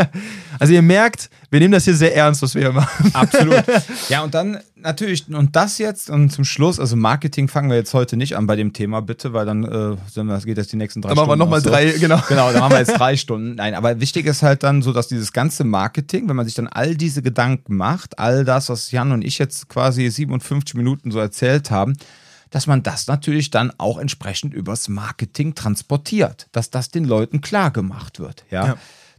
[0.58, 3.10] also ihr merkt, wir nehmen das hier sehr ernst, was wir hier machen.
[3.14, 3.62] Absolut.
[4.08, 7.92] Ja, und dann natürlich, und das jetzt, und zum Schluss, also Marketing fangen wir jetzt
[7.94, 11.02] heute nicht an bei dem Thema, bitte, weil dann äh, das geht jetzt die nächsten
[11.02, 11.38] drei Dann machen wir Stunden.
[11.40, 11.70] nochmal so.
[11.70, 12.20] drei, genau.
[12.28, 13.54] Genau, dann machen wir jetzt drei Stunden.
[13.56, 16.68] Nein, aber wichtig ist halt dann so, dass dieses ganze Marketing, wenn man sich dann
[16.68, 21.18] all diese Gedanken macht, all das, was Jan und ich jetzt quasi 57 Minuten so
[21.18, 21.96] erzählt haben,
[22.50, 27.70] dass man das natürlich dann auch entsprechend übers Marketing transportiert, dass das den Leuten klar
[27.70, 28.66] gemacht wird, ja.
[28.66, 28.76] Ja.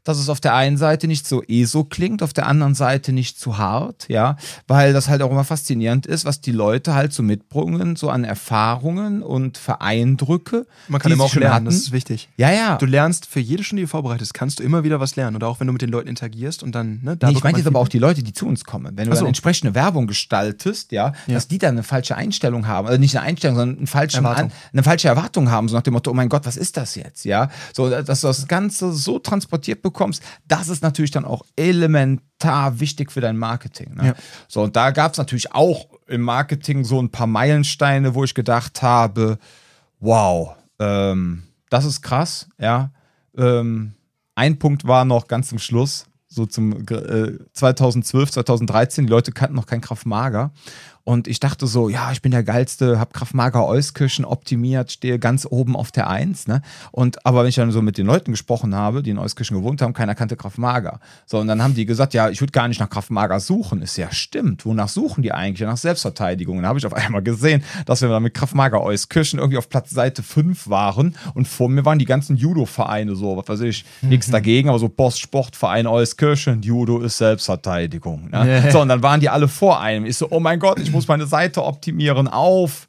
[0.10, 3.40] Dass es auf der einen Seite nicht so ESO klingt, auf der anderen Seite nicht
[3.40, 4.38] zu hart, ja,
[4.68, 8.24] weil das halt auch immer faszinierend ist, was die Leute halt so mitbringen, so an
[8.24, 10.66] Erfahrungen und Vereindrücke.
[10.88, 11.66] Man kann immer auch lernen, hatten.
[11.66, 12.30] das ist wichtig.
[12.38, 12.78] Ja, ja.
[12.78, 15.36] Du lernst für jede Stunde, die du vorbereitest, kannst du immer wieder was lernen.
[15.36, 17.68] Oder auch wenn du mit den Leuten interagierst und dann, ne, Nee, ich meine jetzt
[17.68, 18.98] aber auch die Leute, die zu uns kommen.
[18.98, 19.20] Wenn du so.
[19.22, 21.36] dann entsprechende Werbung gestaltest, ja, Ja.
[21.36, 24.52] dass die dann eine falsche Einstellung haben, also nicht eine Einstellung, sondern einen falschen Erwartung.
[24.74, 27.26] Eine falsche Erwartung haben, so nach dem Motto, oh mein Gott, was ist das jetzt,
[27.26, 27.50] ja?
[27.74, 29.99] So, dass du das Ganze so transportiert bekommst,
[30.48, 33.96] das ist natürlich dann auch elementar wichtig für dein Marketing.
[33.96, 34.08] Ne?
[34.08, 34.14] Ja.
[34.48, 38.34] So, und da gab es natürlich auch im Marketing so ein paar Meilensteine, wo ich
[38.34, 39.38] gedacht habe,
[40.00, 42.92] wow, ähm, das ist krass, ja.
[43.38, 43.94] Ähm,
[44.36, 49.56] ein Punkt war noch ganz zum Schluss, so zum äh, 2012, 2013, die Leute kannten
[49.56, 50.52] noch kein Kraft Mager.
[51.10, 55.18] Und ich dachte so, ja, ich bin der Geilste, hab Kraft Mager Euskirchen optimiert, stehe
[55.18, 56.46] ganz oben auf der Eins.
[56.46, 56.62] Ne?
[56.92, 59.82] Und aber wenn ich dann so mit den Leuten gesprochen habe, die in Euskirchen gewohnt
[59.82, 61.00] haben, keiner kannte Kraft Mager.
[61.26, 63.82] So, und dann haben die gesagt, ja, ich würde gar nicht nach Kraft Mager suchen.
[63.82, 64.68] Ist ja stimmt.
[64.68, 65.68] Wonach suchen die eigentlich?
[65.68, 66.58] Nach Selbstverteidigung.
[66.58, 69.58] Und dann habe ich auf einmal gesehen, dass wir dann mit Kraft Mager Euskirchen irgendwie
[69.58, 71.16] auf Platz Seite 5 waren.
[71.34, 74.90] Und vor mir waren die ganzen Judo-Vereine, so, was weiß ich, nichts dagegen, aber so
[74.90, 78.30] Boss Sportverein Euskirchen, Judo ist Selbstverteidigung.
[78.30, 78.70] Ne?
[78.72, 80.06] So, und dann waren die alle vor einem.
[80.06, 82.28] Ich so, oh mein Gott, ich muss meine Seite optimieren.
[82.28, 82.88] Auf,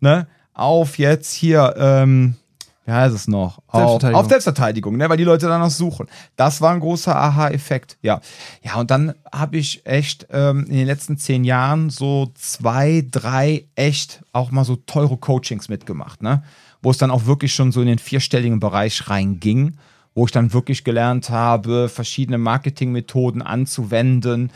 [0.00, 0.26] ne?
[0.52, 2.36] Auf jetzt hier, ähm,
[2.84, 3.58] wie heißt es noch?
[3.66, 4.20] Auf Selbstverteidigung.
[4.20, 5.08] auf Selbstverteidigung, ne?
[5.08, 6.06] weil die Leute danach suchen.
[6.36, 8.20] Das war ein großer Aha-Effekt, ja.
[8.62, 13.66] Ja, und dann habe ich echt ähm, in den letzten zehn Jahren so zwei, drei
[13.74, 16.42] echt auch mal so teure Coachings mitgemacht, ne?
[16.82, 19.78] Wo es dann auch wirklich schon so in den vierstelligen Bereich reinging,
[20.14, 24.52] wo ich dann wirklich gelernt habe, verschiedene Marketingmethoden anzuwenden,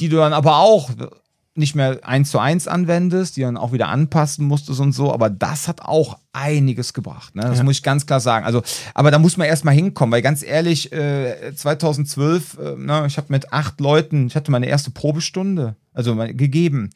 [0.00, 0.90] die du dann aber auch
[1.54, 5.28] nicht mehr eins zu eins anwendest, die dann auch wieder anpassen musstest und so, aber
[5.28, 7.34] das hat auch einiges gebracht.
[7.34, 7.42] Ne?
[7.42, 7.64] Das Ja.
[7.64, 8.46] muss ich ganz klar sagen.
[8.46, 8.62] Also,
[8.94, 13.26] aber da muss man erstmal hinkommen, weil ganz ehrlich, äh, 2012, äh, ne, ich habe
[13.30, 16.90] mit acht Leuten, ich hatte meine erste Probestunde, also gegeben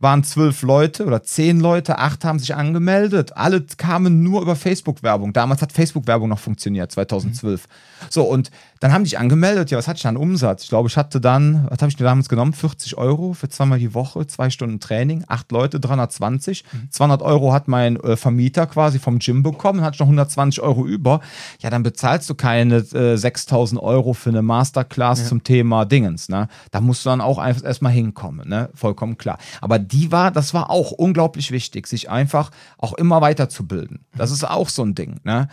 [0.00, 3.36] waren zwölf Leute oder zehn Leute, acht haben sich angemeldet.
[3.36, 5.32] Alle kamen nur über Facebook-Werbung.
[5.32, 7.64] Damals hat Facebook-Werbung noch funktioniert, 2012.
[8.08, 9.70] So, und dann haben die sich angemeldet.
[9.70, 10.64] Ja, was hatte ich dann an Umsatz?
[10.64, 12.52] Ich glaube, ich hatte dann, was habe ich mir damals genommen?
[12.52, 16.64] 40 Euro für zweimal die Woche, zwei Stunden Training, acht Leute, 320.
[16.90, 20.86] 200 Euro hat mein äh, Vermieter quasi vom Gym bekommen, hatte ich noch 120 Euro
[20.86, 21.20] über.
[21.60, 26.28] Ja, dann bezahlst du keine äh, 6000 Euro für eine Masterclass zum Thema Dingens.
[26.28, 26.48] Ne?
[26.70, 28.70] Da musst du dann auch einfach erstmal hinkommen, ne?
[28.74, 29.38] vollkommen klar.
[29.60, 34.04] Aber die war, das war auch unglaublich wichtig, sich einfach auch immer weiterzubilden.
[34.16, 35.20] Das ist auch so ein Ding.
[35.24, 35.48] Ne?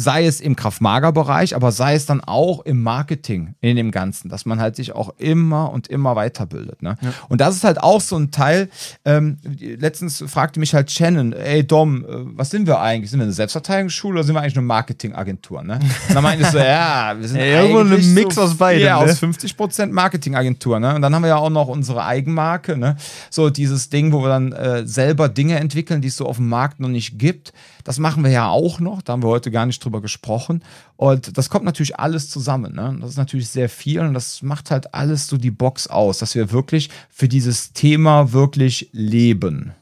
[0.00, 4.46] Sei es im Kraft-Mager-Bereich, aber sei es dann auch im Marketing in dem Ganzen, dass
[4.46, 6.82] man halt sich auch immer und immer weiterbildet.
[6.82, 6.96] Ne?
[7.00, 7.12] Ja.
[7.28, 8.70] Und das ist halt auch so ein Teil.
[9.04, 13.10] Ähm, letztens fragte mich halt Shannon, ey Dom, äh, was sind wir eigentlich?
[13.10, 15.62] Sind wir eine Selbstverteidigungsschule oder sind wir eigentlich eine Marketingagentur?
[15.62, 15.78] Ne?
[16.08, 18.82] Und dann meinte ich so, ja, wir sind ja, irgendwo ein Mix so, aus beiden.
[18.82, 19.12] Ja, ne?
[19.12, 20.80] aus 50% Marketingagentur.
[20.80, 20.94] Ne?
[20.94, 22.76] Und dann haben wir ja auch noch unsere Eigenmarke.
[22.76, 22.96] Ne?
[23.28, 26.48] So dieses Ding, wo wir dann äh, selber Dinge entwickeln, die es so auf dem
[26.48, 27.52] Markt noch nicht gibt.
[27.84, 29.02] Das machen wir ja auch noch.
[29.02, 30.62] Da haben wir heute gar nicht drüber gesprochen.
[30.96, 32.74] Und das kommt natürlich alles zusammen.
[32.74, 32.98] Ne?
[33.00, 36.34] Das ist natürlich sehr viel und das macht halt alles so die Box aus, dass
[36.34, 39.72] wir wirklich für dieses Thema wirklich leben.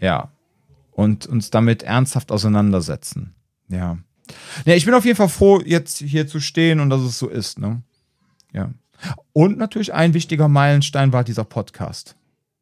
[0.00, 0.30] Ja.
[0.90, 3.34] Und uns damit ernsthaft auseinandersetzen.
[3.68, 3.98] Ja.
[4.64, 7.28] Ja, ich bin auf jeden Fall froh, jetzt hier zu stehen und dass es so
[7.28, 7.58] ist.
[7.58, 7.82] Ne?
[8.52, 8.70] Ja.
[9.32, 12.16] Und natürlich ein wichtiger Meilenstein war dieser Podcast.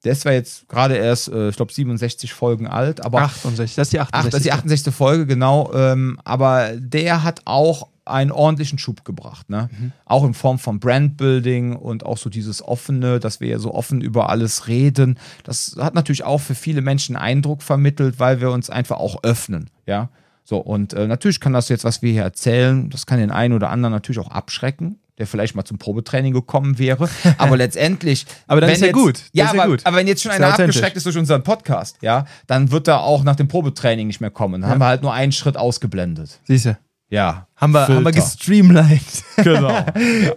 [0.05, 3.23] Der ist zwar jetzt gerade erst, äh, ich glaube, 67 Folgen alt, aber.
[3.23, 4.13] 68, das ist die 68.
[4.13, 4.95] Ach, das ist die 68.
[4.95, 5.73] Folge, genau.
[5.73, 9.71] Ähm, aber der hat auch einen ordentlichen Schub gebracht, ne?
[9.79, 9.93] Mhm.
[10.05, 14.01] Auch in Form von Brandbuilding und auch so dieses offene, dass wir ja so offen
[14.01, 15.19] über alles reden.
[15.45, 19.71] Das hat natürlich auch für viele Menschen Eindruck vermittelt, weil wir uns einfach auch öffnen,
[19.87, 20.09] ja.
[20.45, 23.55] So, und äh, natürlich kann das jetzt, was wir hier erzählen, das kann den einen
[23.55, 27.09] oder anderen natürlich auch abschrecken der vielleicht mal zum Probetraining gekommen wäre.
[27.39, 28.27] Aber letztendlich.
[28.47, 29.21] aber dann ist ja jetzt, gut.
[29.33, 29.81] Ja, aber, gut.
[29.85, 33.23] aber wenn jetzt schon einer abgeschreckt ist durch unseren Podcast, ja, dann wird er auch
[33.23, 34.63] nach dem Probetraining nicht mehr kommen.
[34.63, 34.75] Dann ja.
[34.75, 36.41] haben wir halt nur einen Schritt ausgeblendet.
[36.45, 36.79] Siehst du?
[37.09, 37.47] Ja.
[37.57, 39.03] Haben wir, haben wir gestreamlined.
[39.37, 39.69] Genau.
[39.97, 40.33] ja.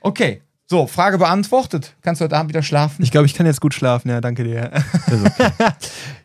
[0.00, 0.42] Okay.
[0.70, 1.94] So, Frage beantwortet.
[2.02, 3.02] Kannst du heute Abend wieder schlafen?
[3.02, 4.70] Ich glaube, ich kann jetzt gut schlafen, ja, danke dir.
[5.06, 5.72] Okay.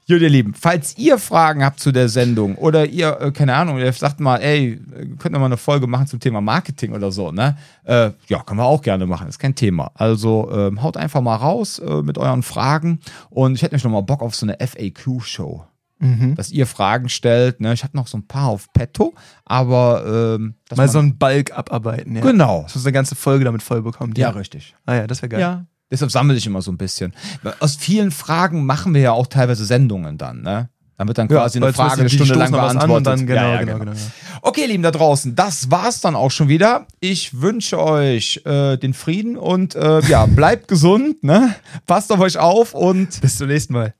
[0.07, 3.77] Gut, ihr Lieben, falls ihr Fragen habt zu der Sendung oder ihr, äh, keine Ahnung,
[3.77, 4.79] ihr sagt mal, ey,
[5.17, 7.57] könnt ihr mal eine Folge machen zum Thema Marketing oder so, ne?
[7.85, 9.91] Äh, ja, können wir auch gerne machen, ist kein Thema.
[9.95, 12.99] Also ähm, haut einfach mal raus äh, mit euren Fragen
[13.29, 15.65] und ich hätte mich nochmal Bock auf so eine FAQ-Show
[16.03, 16.35] mhm.
[16.35, 17.61] dass ihr Fragen stellt.
[17.61, 17.73] Ne?
[17.73, 19.13] Ich habe noch so ein paar auf Petto,
[19.45, 22.15] aber ähm, mal so einen Balk abarbeiten.
[22.15, 22.21] Ja.
[22.21, 22.63] Genau.
[22.63, 24.17] Dass man eine ganze Folge damit voll bekommt.
[24.17, 24.75] Ja, ja richtig.
[24.85, 25.39] Ah ja, das wäre geil.
[25.39, 25.65] Ja.
[25.93, 27.13] Deshalb sammle ich immer so ein bisschen.
[27.59, 30.69] Aus vielen Fragen machen wir ja auch teilweise Sendungen dann, ne?
[30.97, 33.05] Dann wird dann quasi ja, eine Frage eine Stunde lang beantwortet.
[33.05, 33.91] Dann, genau, ja, ja, genau, genau.
[33.91, 34.01] genau,
[34.41, 36.87] Okay, Lieben da draußen, das war's dann auch schon wieder.
[36.99, 41.53] Ich wünsche euch äh, den Frieden und äh, ja, bleibt gesund, ne?
[41.85, 43.93] Passt auf euch auf und bis zum nächsten Mal.